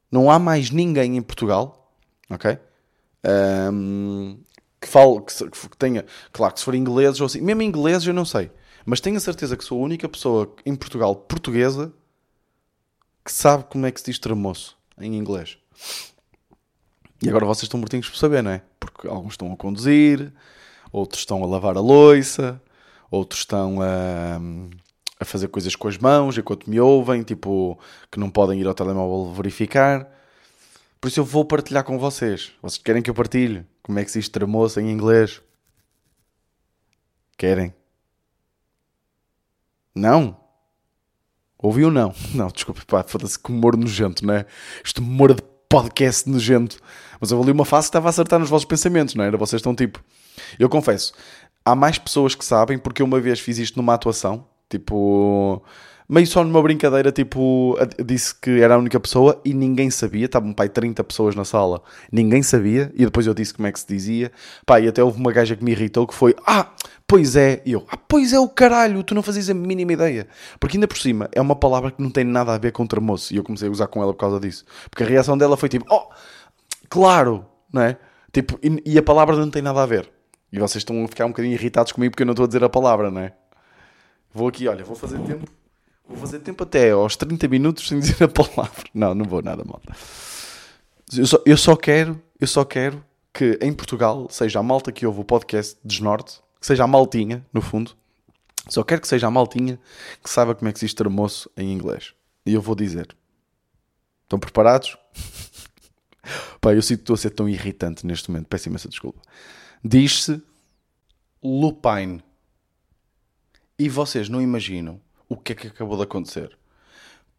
Não 0.10 0.32
há 0.32 0.40
mais 0.40 0.72
ninguém 0.72 1.18
em 1.18 1.22
Portugal, 1.22 1.94
ok? 2.30 2.58
Um, 3.74 4.40
que 4.80 4.88
fale, 4.88 5.22
que, 5.22 5.70
que, 5.70 5.78
tenha, 5.78 6.06
claro 6.32 6.54
que 6.54 6.60
se 6.60 6.66
for 6.66 6.74
inglês 6.74 7.20
ou 7.20 7.28
assim, 7.28 7.40
mesmo 7.40 7.62
inglês 7.62 8.06
eu 8.06 8.14
não 8.14 8.26
sei, 8.26 8.50
mas 8.84 9.00
tenho 9.00 9.16
a 9.16 9.20
certeza 9.20 9.56
que 9.56 9.64
sou 9.64 9.80
a 9.80 9.86
única 9.86 10.10
pessoa 10.10 10.54
em 10.66 10.76
Portugal 10.76 11.16
portuguesa 11.16 11.94
que 13.24 13.32
sabe 13.32 13.66
como 13.66 13.86
é 13.86 13.92
que 13.92 14.00
se 14.00 14.08
diz 14.08 14.20
tramoço 14.20 14.76
em 15.00 15.16
inglês. 15.16 15.58
E 17.22 17.30
agora 17.30 17.46
vocês 17.46 17.64
estão 17.64 17.80
mortinhos 17.80 18.10
por 18.10 18.18
saber, 18.18 18.42
não 18.42 18.52
é? 18.52 18.64
Porque 18.80 19.08
alguns 19.08 19.34
estão 19.34 19.54
a 19.54 19.56
conduzir, 19.58 20.34
outros 20.92 21.22
estão 21.22 21.44
a 21.44 21.48
lavar 21.48 21.78
a 21.78 21.82
louça, 21.82 22.62
outros 23.10 23.42
estão 23.42 23.82
a, 23.82 24.40
a 25.20 25.26
fazer 25.26 25.48
coisas 25.48 25.76
com 25.76 25.88
as 25.88 25.98
mãos 25.98 26.38
enquanto 26.38 26.70
me 26.70 26.80
ouvem, 26.80 27.24
tipo, 27.24 27.80
que 28.12 28.20
não 28.20 28.30
podem 28.30 28.60
ir 28.60 28.68
ao 28.68 28.74
telemóvel 28.74 29.34
verificar. 29.34 30.08
Por 31.00 31.08
isso 31.08 31.20
eu 31.20 31.26
vou 31.26 31.46
partilhar 31.46 31.84
com 31.84 31.98
vocês. 31.98 32.52
Vocês 32.62 32.82
querem 32.82 33.02
que 33.02 33.10
eu 33.10 33.16
partilhe? 33.16 33.66
Como 33.82 33.98
é 34.00 34.06
que 34.06 34.12
se 34.12 34.20
diz 34.20 34.30
tramoço 34.30 34.80
em 34.80 34.92
inglês? 34.92 35.42
Querem? 37.38 37.74
Não? 39.96 40.40
Ouviu 41.58 41.92
não? 41.92 42.14
Não, 42.34 42.48
desculpa, 42.48 42.82
pá, 42.86 43.04
foda-se 43.04 43.38
que 43.38 43.52
humor 43.52 43.78
nojento, 43.78 44.26
não 44.26 44.34
é? 44.34 44.46
Este 44.84 45.00
humor 45.00 45.34
de 45.34 45.44
podcast 45.70 46.28
nojento. 46.30 46.80
Mas 47.20 47.32
eu 47.32 47.42
ali 47.42 47.52
uma 47.52 47.66
fase 47.66 47.86
que 47.86 47.90
estava 47.90 48.08
a 48.08 48.10
acertar 48.10 48.40
nos 48.40 48.50
vossos 48.50 48.66
pensamentos, 48.66 49.16
não 49.16 49.24
é? 49.24 49.28
era? 49.28 49.38
Vocês 49.38 49.60
estão 49.60 49.76
tipo. 49.76 50.04
Eu 50.60 50.70
confesso, 50.70 51.14
há 51.66 51.76
mais 51.76 51.98
pessoas 51.98 52.36
que 52.36 52.44
sabem, 52.44 52.78
porque 52.78 53.04
uma 53.04 53.20
vez 53.20 53.40
fiz 53.40 53.58
isto 53.58 53.78
numa 53.78 53.94
atuação, 53.94 54.46
tipo. 54.70 55.64
Meio 56.10 56.28
só 56.28 56.44
numa 56.44 56.62
brincadeira, 56.62 57.10
tipo, 57.10 57.78
disse 58.06 58.36
que 58.36 58.60
era 58.60 58.76
a 58.76 58.78
única 58.78 59.00
pessoa 59.00 59.40
e 59.46 59.54
ninguém 59.54 59.90
sabia. 59.90 60.26
Estavam, 60.26 60.52
pai, 60.52 60.68
30 60.68 61.02
pessoas 61.06 61.36
na 61.36 61.46
sala, 61.46 61.82
ninguém 62.12 62.44
sabia. 62.44 62.92
E 62.96 63.06
depois 63.06 63.26
eu 63.28 63.34
disse 63.34 63.54
como 63.54 63.66
é 63.66 63.72
que 63.72 63.80
se 63.80 63.88
dizia. 63.88 64.30
Pá, 64.66 64.82
e 64.82 64.90
até 64.90 65.02
houve 65.02 65.18
uma 65.18 65.32
gaja 65.32 65.56
que 65.56 65.64
me 65.64 65.72
irritou 65.72 66.06
que 66.06 66.14
foi: 66.14 66.36
Ah, 66.46 66.70
pois 67.08 67.38
é. 67.38 67.62
E 67.66 67.72
eu: 67.72 67.86
Ah, 67.90 67.96
pois 67.96 68.34
é 68.34 68.40
o 68.42 68.50
caralho, 68.50 69.04
tu 69.04 69.16
não 69.16 69.24
fazias 69.24 69.50
a 69.50 69.54
mínima 69.54 69.94
ideia. 69.94 70.28
Porque 70.60 70.76
ainda 70.76 70.88
por 70.88 70.98
cima 70.98 71.30
é 71.32 71.40
uma 71.40 71.56
palavra 71.56 71.92
que 71.92 72.04
não 72.04 72.10
tem 72.10 72.26
nada 72.26 72.54
a 72.54 72.58
ver 72.58 72.74
com 72.74 72.86
termoço. 72.86 73.34
E 73.34 73.38
eu 73.38 73.44
comecei 73.44 73.70
a 73.70 73.72
usar 73.72 73.88
com 73.88 74.04
ela 74.04 74.12
por 74.12 74.20
causa 74.20 74.38
disso. 74.38 74.66
Porque 74.90 75.04
a 75.04 75.08
reação 75.08 75.38
dela 75.38 75.56
foi 75.56 75.70
tipo: 75.70 75.86
Oh, 75.90 76.10
claro, 76.90 77.46
não 77.72 77.84
é? 77.84 77.98
Tipo, 78.34 78.60
e, 78.62 78.82
e 78.86 78.98
a 78.98 79.04
palavra 79.04 79.38
não 79.38 79.50
tem 79.50 79.62
nada 79.62 79.82
a 79.82 79.86
ver. 79.86 80.12
E 80.52 80.60
vocês 80.60 80.82
estão 80.82 81.04
a 81.04 81.08
ficar 81.08 81.26
um 81.26 81.30
bocadinho 81.30 81.54
irritados 81.54 81.92
comigo 81.92 82.12
porque 82.12 82.24
eu 82.24 82.28
não 82.28 82.34
estou 82.34 82.44
a 82.44 82.48
dizer 82.48 82.64
a 82.64 82.70
palavra, 82.70 83.10
não 83.10 83.22
é? 83.22 83.34
Vou 84.34 84.48
aqui, 84.48 84.68
olha, 84.68 84.84
vou 84.84 84.96
fazer 84.96 85.20
tempo. 85.20 85.50
Vou 86.08 86.18
fazer 86.18 86.40
tempo 86.40 86.64
até 86.64 86.92
aos 86.92 87.16
30 87.16 87.48
minutos 87.48 87.88
sem 87.88 88.00
dizer 88.00 88.24
a 88.24 88.28
palavra. 88.28 88.84
Não, 88.94 89.16
não 89.16 89.26
vou 89.26 89.42
nada, 89.42 89.64
malta. 89.64 89.94
Eu 91.18 91.26
só, 91.26 91.42
eu 91.46 91.58
só 91.58 91.76
quero, 91.76 92.22
eu 92.40 92.48
só 92.48 92.66
quero 92.66 93.04
que 93.34 93.58
em 93.62 93.72
Portugal 93.74 94.28
seja 94.30 94.60
a 94.60 94.64
malta 94.64 94.92
que 94.92 95.06
ouve 95.06 95.22
o 95.22 95.24
podcast 95.24 95.78
Desnorte, 95.84 96.42
que 96.60 96.66
seja 96.66 96.84
a 96.84 96.88
maltinha, 96.88 97.46
no 97.54 97.62
fundo. 97.62 97.92
Só 98.68 98.84
quero 98.84 99.02
que 99.02 99.08
seja 99.08 99.28
a 99.28 99.32
maltinha 99.32 99.80
que 100.24 100.30
saiba 100.30 100.54
como 100.54 100.70
é 100.70 100.74
que 100.74 100.80
se 100.80 100.86
diz 100.86 100.94
termoço 100.94 101.50
em 101.58 101.72
inglês. 101.72 102.14
E 102.46 102.54
eu 102.54 102.62
vou 102.62 102.76
dizer. 102.76 103.16
Estão 104.24 104.40
preparados? 104.40 104.98
Pá, 106.62 106.74
eu 106.74 106.82
sinto 106.82 107.00
que 107.00 107.04
estou 107.04 107.14
a 107.16 107.18
ser 107.18 107.32
tão 107.32 107.50
irritante 107.50 108.06
neste 108.06 108.30
momento. 108.30 108.48
Peço 108.48 108.70
imensa 108.70 108.88
desculpa. 108.88 109.20
Diz-se 109.84 110.42
lupine. 111.44 112.24
E 113.80 113.90
vocês 113.90 114.30
não 114.30 114.42
imaginam 114.42 115.02
o 115.28 115.36
que 115.36 115.54
é 115.54 115.56
que 115.56 115.68
acabou 115.68 115.98
de 115.98 116.04
acontecer. 116.04 116.56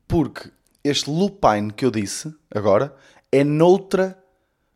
Porque 0.08 0.50
este 0.82 1.08
lupine 1.08 1.72
que 1.72 1.84
eu 1.84 1.90
disse 1.90 2.34
agora 2.50 2.96
é 3.30 3.44
noutra, 3.44 4.20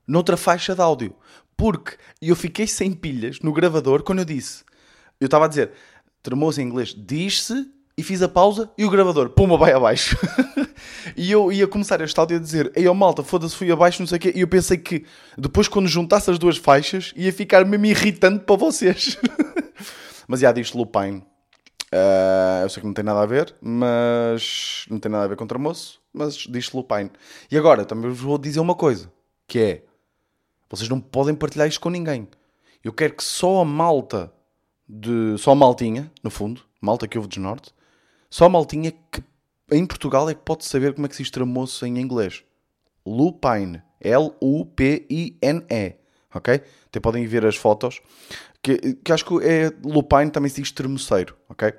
noutra 0.07 0.37
faixa 0.37 0.75
de 0.75 0.81
áudio. 0.81 1.17
Porque 1.57 1.97
eu 2.23 2.37
fiquei 2.37 2.69
sem 2.69 2.93
pilhas 2.93 3.41
no 3.41 3.53
gravador 3.53 4.05
quando 4.05 4.21
eu 4.21 4.25
disse. 4.25 4.65
Eu 5.21 5.25
estava 5.25 5.47
a 5.47 5.49
dizer, 5.49 5.73
tremoso 6.23 6.61
em 6.61 6.65
inglês, 6.65 6.95
diz-se, 6.97 7.69
e 7.99 8.03
fiz 8.03 8.21
a 8.21 8.29
pausa 8.29 8.71
e 8.77 8.85
o 8.85 8.91
gravador, 8.91 9.31
puma, 9.31 9.57
vai 9.57 9.73
abaixo. 9.73 10.19
e 11.17 11.33
eu 11.33 11.51
ia 11.51 11.67
começar 11.67 12.01
este 12.03 12.19
áudio 12.21 12.37
a 12.37 12.41
dizer, 12.41 12.71
ei, 12.77 12.87
oh, 12.87 12.95
malta, 12.95 13.23
foda-se, 13.23 13.57
fui 13.57 13.73
abaixo, 13.73 14.03
não 14.03 14.07
sei 14.07 14.19
o 14.19 14.21
quê. 14.21 14.33
E 14.35 14.41
eu 14.43 14.49
pensei 14.49 14.77
que 14.77 15.07
depois, 15.39 15.67
quando 15.67 15.89
juntasse 15.89 16.31
as 16.31 16.39
duas 16.39 16.59
faixas, 16.59 17.15
ia 17.17 17.33
ficar 17.33 17.65
mesmo 17.65 17.87
irritante 17.87 18.45
para 18.45 18.57
vocês. 18.57 19.17
mas 20.29 20.41
já 20.41 20.53
diz 20.53 20.73
lupine. 20.73 21.25
Uh, 21.87 22.63
eu 22.65 22.69
sei 22.69 22.81
que 22.83 22.87
não 22.87 22.93
tem 22.93 23.05
nada 23.05 23.23
a 23.23 23.27
ver, 23.27 23.55
mas 23.63 24.85
não 24.91 24.99
tem 24.99 25.11
nada 25.11 25.25
a 25.25 25.29
ver 25.29 25.37
com 25.37 25.47
tremoço, 25.47 25.99
mas 26.13 26.35
diz 26.35 26.71
lupine. 26.73 27.11
E 27.51 27.57
agora, 27.57 27.87
também 27.87 28.11
vos 28.11 28.21
vou 28.21 28.37
dizer 28.37 28.61
uma 28.61 28.75
coisa, 28.75 29.11
que 29.47 29.59
é, 29.59 29.83
vocês 30.69 30.89
não 30.89 31.01
podem 31.01 31.35
partilhar 31.35 31.67
isto 31.67 31.81
com 31.81 31.89
ninguém. 31.89 32.29
Eu 32.85 32.93
quero 32.93 33.15
que 33.15 33.25
só 33.25 33.61
a 33.63 33.65
malta 33.65 34.31
de. 34.87 35.39
Só 35.39 35.53
a 35.53 35.55
maltinha, 35.55 36.11
no 36.23 36.31
fundo, 36.31 36.63
malta 36.81 37.09
que 37.09 37.17
ouve 37.17 37.29
desnorte, 37.29 37.73
só 38.31 38.49
maltinha 38.49 38.93
que 39.11 39.23
em 39.71 39.85
Portugal 39.85 40.29
é 40.31 40.35
que 40.35 40.43
pode 40.43 40.65
saber 40.65 40.95
como 40.95 41.07
é 41.07 41.09
que 41.09 41.17
se 41.17 41.23
diz 41.23 41.31
tramoço 41.31 41.85
em 41.87 41.99
inglês. 41.99 42.45
Lupine. 43.05 43.83
L-U-P-I-N-E. 44.01 45.97
Ok? 46.35 46.63
Até 46.87 47.01
podem 47.01 47.27
ver 47.27 47.45
as 47.47 47.57
fotos. 47.57 48.01
Que, 48.63 48.95
que 48.95 49.13
acho 49.13 49.25
que 49.25 49.45
é 49.45 49.73
lupine 49.85 50.31
também 50.31 50.51
se 50.51 50.61
diz 50.61 50.71
tremoceiro. 50.71 51.37
Ok? 51.49 51.73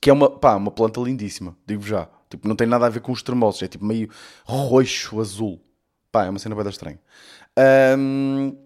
Que 0.00 0.10
é 0.10 0.12
uma, 0.12 0.30
pá, 0.30 0.56
uma 0.56 0.70
planta 0.70 1.00
lindíssima. 1.00 1.56
Digo 1.66 1.82
já. 1.82 2.08
Tipo, 2.28 2.46
não 2.46 2.56
tem 2.56 2.66
nada 2.66 2.86
a 2.86 2.90
ver 2.90 3.00
com 3.00 3.12
os 3.12 3.22
tremoços. 3.22 3.62
É 3.62 3.68
tipo 3.68 3.84
meio 3.84 4.10
roxo, 4.44 5.20
azul. 5.20 5.60
Pá, 6.12 6.26
é 6.26 6.30
uma 6.30 6.38
cena 6.38 6.54
bem 6.54 6.68
estranha. 6.68 7.00
Um, 7.98 8.56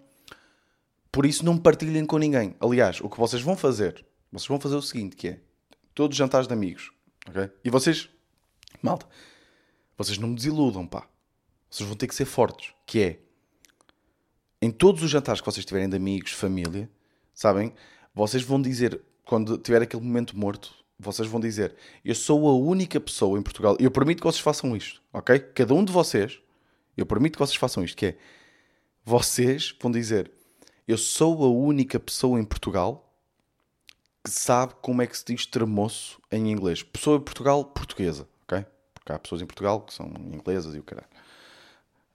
por 1.10 1.26
isso 1.26 1.44
não 1.44 1.58
partilhem 1.58 2.06
com 2.06 2.18
ninguém. 2.18 2.56
Aliás, 2.60 3.00
o 3.00 3.08
que 3.08 3.18
vocês 3.18 3.42
vão 3.42 3.56
fazer, 3.56 4.04
vocês 4.30 4.48
vão 4.48 4.58
fazer 4.58 4.76
o 4.76 4.82
seguinte, 4.82 5.14
que 5.14 5.28
é 5.28 5.40
todos 5.94 6.16
jantares 6.16 6.46
de 6.46 6.52
amigos, 6.52 6.90
ok? 7.28 7.50
E 7.64 7.70
vocês, 7.70 8.08
malta, 8.82 9.06
vocês 9.96 10.18
não 10.18 10.28
me 10.28 10.34
desiludam, 10.34 10.86
pá. 10.86 11.06
Vocês 11.70 11.88
vão 11.88 11.96
ter 11.96 12.06
que 12.06 12.14
ser 12.14 12.24
fortes, 12.24 12.74
que 12.86 13.00
é 13.00 13.18
em 14.60 14.70
todos 14.70 15.02
os 15.02 15.10
jantares 15.10 15.40
que 15.40 15.46
vocês 15.46 15.64
tiverem 15.64 15.88
de 15.88 15.96
amigos, 15.96 16.32
família, 16.32 16.90
sabem? 17.34 17.72
Vocês 18.14 18.42
vão 18.42 18.60
dizer, 18.60 19.00
quando 19.24 19.56
tiver 19.58 19.82
aquele 19.82 20.02
momento 20.02 20.36
morto, 20.36 20.74
vocês 20.98 21.26
vão 21.26 21.40
dizer: 21.40 21.74
Eu 22.04 22.14
sou 22.14 22.48
a 22.48 22.54
única 22.54 23.00
pessoa 23.00 23.38
em 23.38 23.42
Portugal. 23.42 23.76
Eu 23.80 23.90
permito 23.90 24.20
que 24.20 24.26
vocês 24.26 24.42
façam 24.42 24.76
isto, 24.76 25.02
ok? 25.12 25.38
Cada 25.38 25.74
um 25.74 25.84
de 25.84 25.92
vocês, 25.92 26.40
eu 26.96 27.06
permito 27.06 27.38
que 27.38 27.44
vocês 27.44 27.56
façam 27.56 27.82
isto, 27.82 27.96
que 27.96 28.06
é 28.06 28.18
vocês 29.04 29.74
vão 29.80 29.90
dizer 29.90 30.30
eu 30.86 30.98
sou 30.98 31.44
a 31.44 31.48
única 31.48 31.98
pessoa 31.98 32.40
em 32.40 32.44
Portugal 32.44 33.11
que 34.24 34.30
sabe 34.30 34.74
como 34.80 35.02
é 35.02 35.06
que 35.06 35.16
se 35.16 35.24
diz 35.24 35.46
termoço 35.46 36.20
em 36.30 36.50
inglês. 36.50 36.82
Pessoa 36.82 37.16
em 37.16 37.20
Portugal, 37.20 37.64
portuguesa, 37.64 38.28
ok? 38.44 38.64
Porque 38.94 39.12
há 39.12 39.18
pessoas 39.18 39.42
em 39.42 39.46
Portugal 39.46 39.80
que 39.80 39.92
são 39.92 40.06
inglesas 40.32 40.74
e 40.74 40.78
o 40.78 40.82
caralho. 40.82 41.08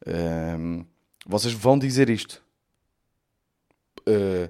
Um, 0.07 0.85
vocês 1.25 1.53
vão 1.53 1.77
dizer 1.77 2.09
isto. 2.09 2.41
Uh, 4.07 4.49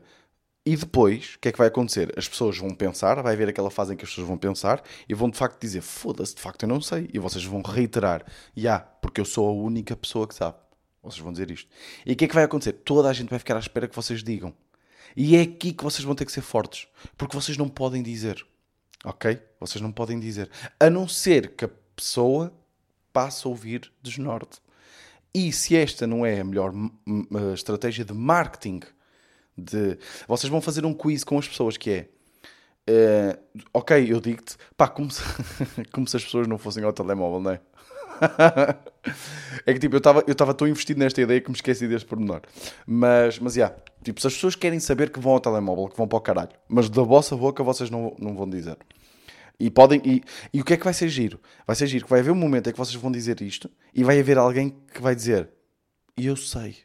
e 0.64 0.76
depois, 0.76 1.36
o 1.36 1.40
que 1.40 1.48
é 1.48 1.52
que 1.52 1.58
vai 1.58 1.68
acontecer? 1.68 2.14
As 2.18 2.28
pessoas 2.28 2.58
vão 2.58 2.70
pensar, 2.72 3.22
vai 3.22 3.34
haver 3.34 3.48
aquela 3.48 3.72
fase 3.72 3.94
em 3.94 3.98
que 3.98 4.04
as 4.04 4.10
pessoas 4.10 4.28
vão 4.28 4.38
pensar 4.38 4.84
e 5.08 5.14
vão 5.14 5.30
de 5.30 5.38
facto 5.38 5.60
dizer: 5.60 5.82
Foda-se, 5.82 6.36
de 6.36 6.42
facto 6.42 6.64
eu 6.64 6.70
não 6.70 6.82
sei. 6.82 7.10
E 7.14 7.18
vocês 7.18 7.44
vão 7.46 7.62
reiterar: 7.62 8.22
Ya, 8.56 8.62
yeah, 8.62 8.86
porque 9.02 9.22
eu 9.22 9.26
sou 9.26 9.48
a 9.48 9.54
única 9.54 9.96
pessoa 9.96 10.28
que 10.28 10.36
sabe. 10.36 10.58
Vocês 11.02 11.22
vão 11.22 11.32
dizer 11.32 11.50
isto. 11.50 11.70
E 12.06 12.12
o 12.12 12.16
que 12.18 12.26
é 12.26 12.28
que 12.28 12.36
vai 12.36 12.44
acontecer? 12.44 12.74
Toda 12.74 13.10
a 13.10 13.14
gente 13.14 13.30
vai 13.30 13.40
ficar 13.40 13.56
à 13.56 13.60
espera 13.60 13.88
que 13.88 13.96
vocês 13.96 14.22
digam. 14.22 14.54
E 15.20 15.36
é 15.36 15.42
aqui 15.42 15.74
que 15.74 15.84
vocês 15.84 16.06
vão 16.06 16.14
ter 16.14 16.26
que 16.26 16.32
ser 16.32 16.42
fortes. 16.42 16.88
Porque 17.18 17.36
vocês 17.36 17.58
não 17.58 17.68
podem 17.68 18.04
dizer. 18.04 18.46
Ok? 19.04 19.42
Vocês 19.60 19.82
não 19.82 19.92
podem 19.92 20.20
dizer. 20.20 20.48
A 20.80 20.92
não 20.92 21.08
ser 21.08 21.56
que 21.56 21.66
a 21.66 21.70
pessoa 21.96 22.54
passe 23.12 23.48
a 23.48 23.50
ouvir 23.50 23.92
desnorte. 24.00 24.62
E 25.34 25.52
se 25.52 25.76
esta 25.76 26.06
não 26.06 26.24
é 26.24 26.40
a 26.40 26.44
melhor 26.44 26.72
estratégia 27.56 28.06
de 28.06 28.14
marketing, 28.14 28.82
de... 29.58 29.98
vocês 30.28 30.52
vão 30.52 30.62
fazer 30.62 30.86
um 30.86 30.94
quiz 30.94 31.24
com 31.24 31.40
as 31.40 31.48
pessoas 31.48 31.78
que 31.78 31.90
é. 31.90 32.10
Uh, 32.90 33.66
ok, 33.74 34.14
eu 34.14 34.22
digo-te, 34.22 34.56
pá, 34.78 34.88
como 34.88 35.10
se... 35.10 35.24
como 35.92 36.08
se 36.08 36.16
as 36.16 36.24
pessoas 36.24 36.48
não 36.48 36.60
fossem 36.60 36.84
ao 36.84 36.94
telemóvel, 36.94 37.42
não 37.42 37.52
é? 37.52 37.62
é 39.66 39.74
que 39.74 39.80
tipo, 39.80 39.96
eu 39.96 40.00
estava 40.00 40.24
eu 40.28 40.54
tão 40.54 40.68
investido 40.68 41.00
nesta 41.00 41.22
ideia 41.22 41.42
que 41.42 41.50
me 41.50 41.56
esqueci 41.56 41.88
deste 41.88 42.08
pormenor. 42.08 42.42
Mas, 42.86 43.40
mas, 43.40 43.56
yeah, 43.56 43.76
tipo, 44.04 44.20
se 44.22 44.28
as 44.28 44.34
pessoas 44.34 44.56
querem 44.56 44.80
saber 44.80 45.10
que 45.10 45.20
vão 45.20 45.34
ao 45.34 45.40
telemóvel, 45.40 45.88
que 45.88 45.98
vão 45.98 46.08
para 46.08 46.18
o 46.18 46.22
caralho, 46.22 46.52
mas 46.68 46.90
da 46.90 47.04
vossa 47.04 47.36
boca 47.36 47.64
vocês 47.64 47.90
não, 47.90 48.16
não 48.20 48.36
vão 48.36 48.50
dizer. 48.50 48.78
E 49.60 49.70
podem. 49.70 50.02
E, 50.06 50.24
e 50.54 50.62
o 50.62 50.66
que 50.66 50.74
é 50.74 50.78
que 50.78 50.84
vai 50.84 50.94
ser 50.94 51.10
giro? 51.10 51.40
Vai 51.66 51.76
ser 51.76 51.88
giro 51.88 52.06
que 52.06 52.10
vai 52.10 52.20
haver 52.20 52.32
um 52.32 52.36
momento 52.36 52.70
em 52.70 52.72
que 52.72 52.78
vocês 52.78 52.96
vão 52.96 53.12
dizer 53.12 53.42
isto 53.42 53.70
e 53.94 54.04
vai 54.04 54.20
haver 54.20 54.38
alguém 54.38 54.70
que 54.94 55.02
vai 55.02 55.16
dizer: 55.16 55.50
eu 56.16 56.36
sei. 56.36 56.78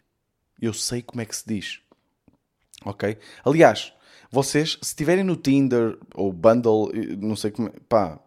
Eu 0.60 0.72
sei 0.72 1.02
como 1.02 1.20
é 1.20 1.24
que 1.24 1.34
se 1.34 1.46
diz. 1.46 1.80
Ok? 2.84 3.18
Aliás, 3.44 3.92
vocês, 4.30 4.78
se 4.80 4.88
estiverem 4.90 5.24
no 5.24 5.36
Tinder 5.36 5.98
ou 6.14 6.32
Bundle, 6.32 6.90
não 7.18 7.36
sei 7.36 7.50
como. 7.50 7.70
Pá, 7.88 8.18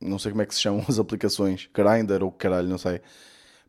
não 0.00 0.18
sei 0.18 0.30
como 0.30 0.42
é 0.42 0.46
que 0.46 0.54
se 0.54 0.60
chamam 0.60 0.84
as 0.88 0.98
aplicações, 0.98 1.68
Grindr 1.72 2.22
ou 2.22 2.30
caralho, 2.30 2.68
não 2.68 2.78
sei. 2.78 3.00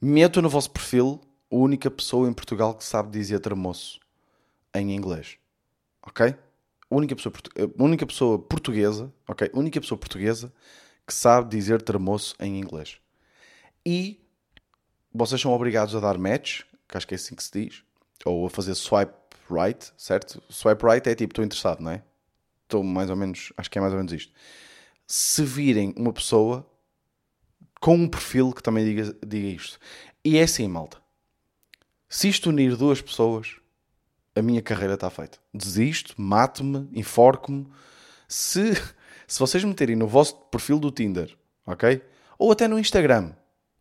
Meto 0.01 0.41
no 0.41 0.49
vosso 0.49 0.71
perfil 0.71 1.19
a 1.51 1.55
única 1.55 1.89
pessoa 1.89 2.29
em 2.29 2.33
Portugal 2.33 2.75
que 2.75 2.83
sabe 2.83 3.09
dizer 3.09 3.39
termoço 3.39 3.99
em 4.73 4.95
inglês. 4.95 5.37
Ok? 6.01 6.27
A 6.27 6.95
única 6.95 7.15
pessoa, 7.15 7.33
a 7.57 7.83
única 7.83 8.05
pessoa 8.05 8.39
portuguesa, 8.39 9.11
ok? 9.27 9.49
A 9.53 9.57
única 9.57 9.81
pessoa 9.81 9.97
portuguesa 9.97 10.53
que 11.05 11.13
sabe 11.13 11.49
dizer 11.49 11.81
termoço 11.81 12.35
em 12.39 12.59
inglês. 12.59 12.97
E 13.85 14.19
vocês 15.13 15.41
são 15.41 15.51
obrigados 15.51 15.95
a 15.95 15.99
dar 15.99 16.17
match, 16.17 16.61
que 16.87 16.97
acho 16.97 17.07
que 17.07 17.15
é 17.15 17.17
assim 17.17 17.35
que 17.35 17.43
se 17.43 17.51
diz, 17.51 17.83
ou 18.23 18.45
a 18.45 18.49
fazer 18.49 18.75
swipe 18.75 19.13
right, 19.49 19.91
certo? 19.97 20.41
Swipe 20.49 20.85
right 20.85 21.07
é 21.09 21.15
tipo, 21.15 21.31
estou 21.31 21.43
interessado, 21.43 21.81
não 21.81 21.91
é? 21.91 22.03
Estou 22.63 22.83
mais 22.83 23.09
ou 23.09 23.15
menos, 23.15 23.51
acho 23.57 23.69
que 23.69 23.77
é 23.79 23.81
mais 23.81 23.93
ou 23.93 23.97
menos 23.97 24.13
isto 24.13 24.31
se 25.11 25.43
virem 25.43 25.91
uma 25.97 26.13
pessoa 26.13 26.63
com 27.81 27.95
um 27.95 28.07
perfil 28.07 28.53
que 28.53 28.61
também 28.61 28.85
diga, 28.85 29.17
diga 29.25 29.47
isto. 29.47 29.79
E 30.23 30.37
é 30.37 30.43
assim, 30.43 30.67
malta. 30.67 30.97
Se 32.07 32.29
isto 32.29 32.49
unir 32.49 32.75
duas 32.75 33.01
pessoas, 33.01 33.55
a 34.35 34.41
minha 34.43 34.61
carreira 34.61 34.93
está 34.93 35.09
feita. 35.09 35.39
Desisto, 35.51 36.13
mato-me, 36.15 36.87
enforco-me. 36.93 37.65
Se, 38.27 38.75
se 39.27 39.39
vocês 39.39 39.63
meterem 39.63 39.95
no 39.95 40.07
vosso 40.07 40.35
perfil 40.51 40.77
do 40.77 40.91
Tinder, 40.91 41.35
ok? 41.65 42.03
Ou 42.37 42.51
até 42.51 42.67
no 42.67 42.77
Instagram, 42.77 43.31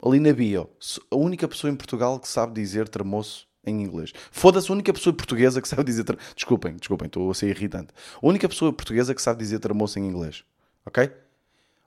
ali 0.03 0.19
na 0.21 0.33
bio, 0.33 0.71
a 1.11 1.17
única 1.17 1.47
pessoa 1.47 1.71
em 1.71 1.77
Portugal 1.77 2.19
que 2.19 2.29
sabe 2.29 2.55
dizer 2.55 2.89
termoço 2.89 3.47
em 3.67 3.83
inglês. 3.83 4.15
Foda-se, 4.33 4.71
a 4.71 4.73
única 4.73 4.95
pessoa 4.95 5.15
portuguesa 5.15 5.61
que 5.61 5.69
sabe 5.69 5.85
dizer. 5.85 6.05
Desculpem, 6.35 6.77
desculpem, 6.77 7.07
estou 7.07 7.31
a 7.31 7.35
ser 7.35 7.49
irritante. 7.49 7.93
A 8.15 8.27
única 8.27 8.49
pessoa 8.49 8.73
portuguesa 8.73 9.15
que 9.15 9.21
sabe 9.21 9.41
dizer 9.41 9.59
termoço 9.59 9.99
em 9.99 10.07
inglês 10.07 10.43
ok? 10.89 11.11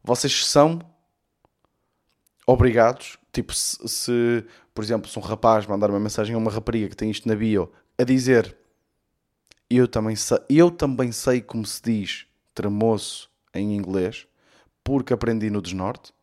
Vocês 0.03 0.45
são 0.45 0.79
obrigados, 2.45 3.17
tipo, 3.33 3.53
se, 3.53 3.77
se, 3.87 4.45
por 4.73 4.83
exemplo, 4.83 5.09
se 5.09 5.17
um 5.17 5.21
rapaz 5.21 5.65
mandar 5.65 5.89
uma 5.89 5.99
mensagem 5.99 6.35
a 6.35 6.37
uma 6.37 6.51
rapariga 6.51 6.89
que 6.89 6.95
tem 6.95 7.11
isto 7.11 7.27
na 7.27 7.35
bio, 7.35 7.71
a 7.97 8.03
dizer 8.03 8.57
eu 9.69 9.87
também 9.87 10.15
sei, 10.15 10.37
eu 10.49 10.69
também 10.69 11.11
sei 11.11 11.41
como 11.41 11.65
se 11.65 11.81
diz 11.81 12.27
tremoço 12.53 13.29
em 13.53 13.75
inglês, 13.75 14.27
porque 14.83 15.13
aprendi 15.13 15.49
no 15.49 15.61
Desnorte. 15.61 16.13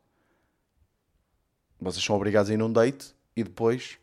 Vocês 1.81 2.05
são 2.05 2.15
obrigados 2.15 2.51
a 2.51 2.55
ir 2.55 2.59
num 2.59 2.73
date 2.73 3.15
e 3.35 3.43
depois 3.43 3.99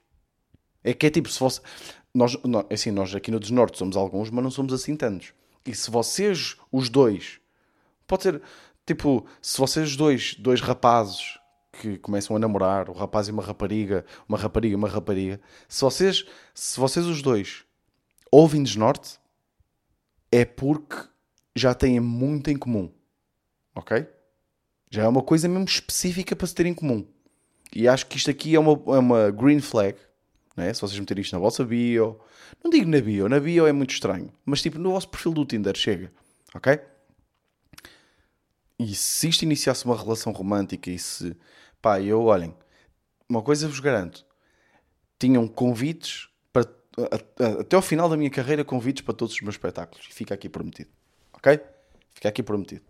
é 0.84 0.94
que 0.94 1.06
é 1.06 1.10
tipo 1.10 1.30
se 1.30 1.38
fosse 1.38 1.62
nós, 2.14 2.36
nós 2.44 2.66
assim 2.72 2.90
nós 2.90 3.14
aqui 3.14 3.30
no 3.30 3.40
Desnorte 3.40 3.78
somos 3.78 3.96
alguns, 3.96 4.30
mas 4.30 4.44
não 4.44 4.52
somos 4.52 4.74
assim 4.74 4.96
tantos. 4.96 5.34
E 5.66 5.76
se 5.76 5.92
vocês 5.92 6.56
os 6.72 6.90
dois 6.90 7.40
Pode 8.08 8.24
ser, 8.24 8.42
tipo, 8.86 9.26
se 9.42 9.58
vocês 9.58 9.96
dois, 9.96 10.36
dois 10.36 10.62
rapazes 10.62 11.40
que 11.74 11.98
começam 11.98 12.36
a 12.36 12.40
namorar, 12.40 12.90
o 12.90 12.94
rapaz 12.94 13.28
e 13.28 13.32
uma 13.32 13.44
rapariga, 13.44 14.06
uma 14.28 14.38
rapariga 14.38 14.74
e 14.74 14.76
uma 14.76 14.88
rapariga, 14.88 15.40
se 15.68 15.82
vocês, 15.82 16.26
se 16.54 16.80
vocês 16.80 17.06
os 17.06 17.22
dois 17.22 17.66
ouvem 18.32 18.64
Desnorte 18.64 19.18
é 20.32 20.44
porque 20.44 20.96
já 21.56 21.74
têm 21.74 22.00
muito 22.00 22.50
em 22.50 22.58
comum. 22.58 22.92
Ok? 23.74 24.06
Já 24.90 25.04
é 25.04 25.08
uma 25.08 25.22
coisa 25.22 25.48
mesmo 25.48 25.66
específica 25.66 26.36
para 26.36 26.48
se 26.48 26.56
ter 26.56 26.66
em 26.66 26.74
comum. 26.74 27.06
E 27.74 27.88
acho 27.88 28.06
que 28.08 28.18
isto 28.18 28.30
aqui 28.30 28.56
é 28.56 28.60
uma, 28.60 28.72
é 28.72 29.00
uma 29.00 29.32
green 29.32 29.62
flag. 29.62 29.98
Né? 30.56 30.74
Se 30.74 30.82
vocês 30.82 31.00
meterem 31.00 31.22
isto 31.22 31.34
na 31.34 31.40
vossa 31.40 31.64
bio. 31.64 32.20
Não 32.64 32.70
digo 32.70 32.90
na 32.90 33.00
bio, 33.02 33.28
na 33.28 33.40
bio 33.40 33.68
é 33.68 33.72
muito 33.72 33.92
estranho. 33.92 34.32
Mas 34.46 34.62
tipo 34.62 34.78
no 34.78 34.92
vosso 34.92 35.10
perfil 35.10 35.34
do 35.34 35.46
Tinder 35.46 35.76
chega. 35.78 36.12
Ok? 36.54 36.80
E 38.78 38.94
se 38.94 39.30
isto 39.30 39.44
iniciasse 39.44 39.86
uma 39.86 39.98
relação 39.98 40.32
romântica 40.34 40.90
e 40.90 41.00
se. 41.00 41.36
Pá, 41.82 42.02
eu, 42.02 42.24
olhem, 42.24 42.54
uma 43.30 43.42
coisa 43.42 43.68
vos 43.68 43.80
garanto: 43.80 44.26
tinham 45.20 45.48
convites 45.48 46.30
para. 46.52 46.68
Até 47.60 47.76
ao 47.76 47.82
final 47.82 48.10
da 48.10 48.18
minha 48.18 48.30
carreira, 48.30 48.64
convites 48.64 49.04
para 49.04 49.14
todos 49.14 49.34
os 49.34 49.42
meus 49.42 49.56
espetáculos. 49.56 50.06
E 50.10 50.14
fica 50.14 50.34
aqui 50.34 50.50
prometido. 50.50 50.90
Ok? 51.34 51.60
Fica 52.14 52.30
aqui 52.30 52.44
prometido. 52.44 52.84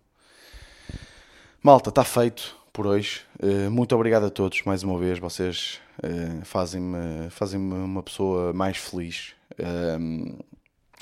Malta, 1.62 1.88
está 1.90 2.04
feito 2.04 2.56
por 2.72 2.86
hoje. 2.86 3.22
Uh, 3.42 3.70
muito 3.70 3.94
obrigado 3.94 4.26
a 4.26 4.30
todos 4.30 4.62
mais 4.62 4.82
uma 4.82 4.98
vez. 4.98 5.18
Vocês 5.18 5.80
uh, 5.98 6.44
fazem-me 6.44 7.30
fazem 7.30 7.60
uma 7.60 8.02
pessoa 8.02 8.52
mais 8.52 8.76
feliz. 8.76 9.34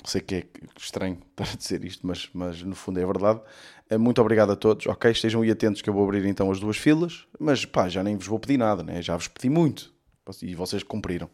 Sei 0.04 0.20
que 0.20 0.34
é 0.34 0.44
estranho 0.76 1.18
estar 1.30 1.52
a 1.52 1.56
dizer 1.56 1.84
isto, 1.84 2.06
mas, 2.06 2.28
mas 2.32 2.62
no 2.62 2.74
fundo 2.74 3.00
é 3.00 3.06
verdade. 3.06 3.40
muito 3.98 4.20
obrigado 4.20 4.52
a 4.52 4.56
todos. 4.56 4.86
Ok, 4.86 5.10
estejam 5.10 5.42
aí 5.42 5.50
atentos 5.50 5.82
que 5.82 5.88
eu 5.88 5.94
vou 5.94 6.04
abrir 6.04 6.24
então 6.26 6.50
as 6.50 6.60
duas 6.60 6.76
filas. 6.76 7.26
Mas 7.38 7.64
pá, 7.64 7.88
já 7.88 8.02
nem 8.02 8.16
vos 8.16 8.26
vou 8.26 8.38
pedir 8.38 8.58
nada, 8.58 8.82
né? 8.82 9.00
já 9.02 9.16
vos 9.16 9.28
pedi 9.28 9.48
muito. 9.48 9.92
E 10.42 10.54
vocês 10.54 10.82
cumpriram. 10.82 11.28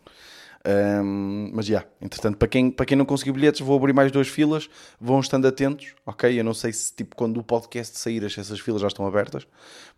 Um, 0.63 1.53
mas 1.55 1.67
já, 1.67 1.79
yeah, 1.79 1.91
entretanto, 2.03 2.37
para 2.37 2.47
quem, 2.47 2.71
para 2.71 2.85
quem 2.85 2.97
não 2.97 3.07
conseguiu 3.07 3.33
bilhetes, 3.33 3.61
vou 3.61 3.77
abrir 3.77 3.93
mais 3.93 4.13
duas 4.13 4.29
filas. 4.29 4.69
Vão 5.01 5.21
estando 5.21 5.47
atentos, 5.47 5.95
ok? 6.05 6.39
Eu 6.39 6.45
não 6.45 6.55
sei 6.55 6.73
se, 6.73 6.93
tipo, 6.95 7.17
quando 7.17 7.39
o 7.39 7.43
podcast 7.43 7.99
sair, 7.99 8.23
essas 8.25 8.61
filas 8.61 8.83
já 8.83 8.89
estão 8.89 9.07
abertas. 9.07 9.47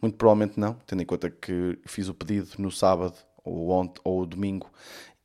Muito 0.00 0.16
provavelmente 0.16 0.58
não, 0.58 0.74
tendo 0.86 1.02
em 1.02 1.06
conta 1.06 1.30
que 1.30 1.78
fiz 1.84 2.08
o 2.08 2.14
pedido 2.14 2.48
no 2.58 2.70
sábado 2.70 3.14
ou, 3.44 3.70
ontem, 3.70 4.00
ou 4.04 4.24
domingo 4.24 4.70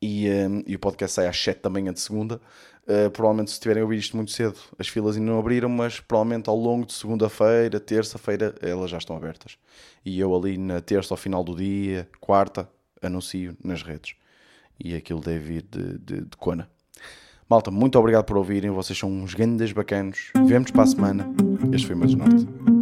e, 0.00 0.28
um, 0.28 0.62
e 0.66 0.74
o 0.74 0.78
podcast 0.78 1.14
sai 1.14 1.26
às 1.26 1.36
7 1.36 1.62
da 1.62 1.70
manhã 1.70 1.92
de 1.92 2.00
segunda. 2.00 2.40
Uh, 2.88 3.10
provavelmente, 3.10 3.50
se 3.50 3.60
tiverem 3.60 3.82
ouvido 3.82 4.00
isto 4.00 4.16
muito 4.16 4.32
cedo, 4.32 4.56
as 4.78 4.88
filas 4.88 5.16
ainda 5.16 5.30
não 5.30 5.38
abriram, 5.38 5.68
mas 5.68 6.00
provavelmente 6.00 6.48
ao 6.48 6.56
longo 6.56 6.86
de 6.86 6.94
segunda-feira, 6.94 7.78
terça-feira, 7.78 8.54
elas 8.62 8.90
já 8.90 8.96
estão 8.96 9.14
abertas. 9.14 9.58
E 10.02 10.18
eu 10.18 10.34
ali 10.34 10.56
na 10.56 10.80
terça, 10.80 11.12
ao 11.12 11.18
final 11.18 11.44
do 11.44 11.54
dia, 11.54 12.08
quarta, 12.18 12.66
anuncio 13.02 13.54
nas 13.62 13.82
redes 13.82 14.14
e 14.82 14.94
aquilo 14.94 15.20
deve 15.20 15.38
vir 15.38 15.64
de, 15.70 15.98
de, 15.98 16.20
de. 16.22 16.66
Malta, 17.48 17.70
muito 17.70 17.98
obrigado 17.98 18.24
por 18.24 18.36
ouvirem. 18.36 18.70
Vocês 18.70 18.98
são 18.98 19.10
uns 19.10 19.34
grandes 19.34 19.72
bacanos. 19.72 20.30
Vemos 20.46 20.70
para 20.70 20.82
a 20.82 20.86
semana. 20.86 21.28
Este 21.72 21.86
foi 21.86 21.96
o 21.96 21.98
meu 21.98 22.08
Norte. 22.08 22.77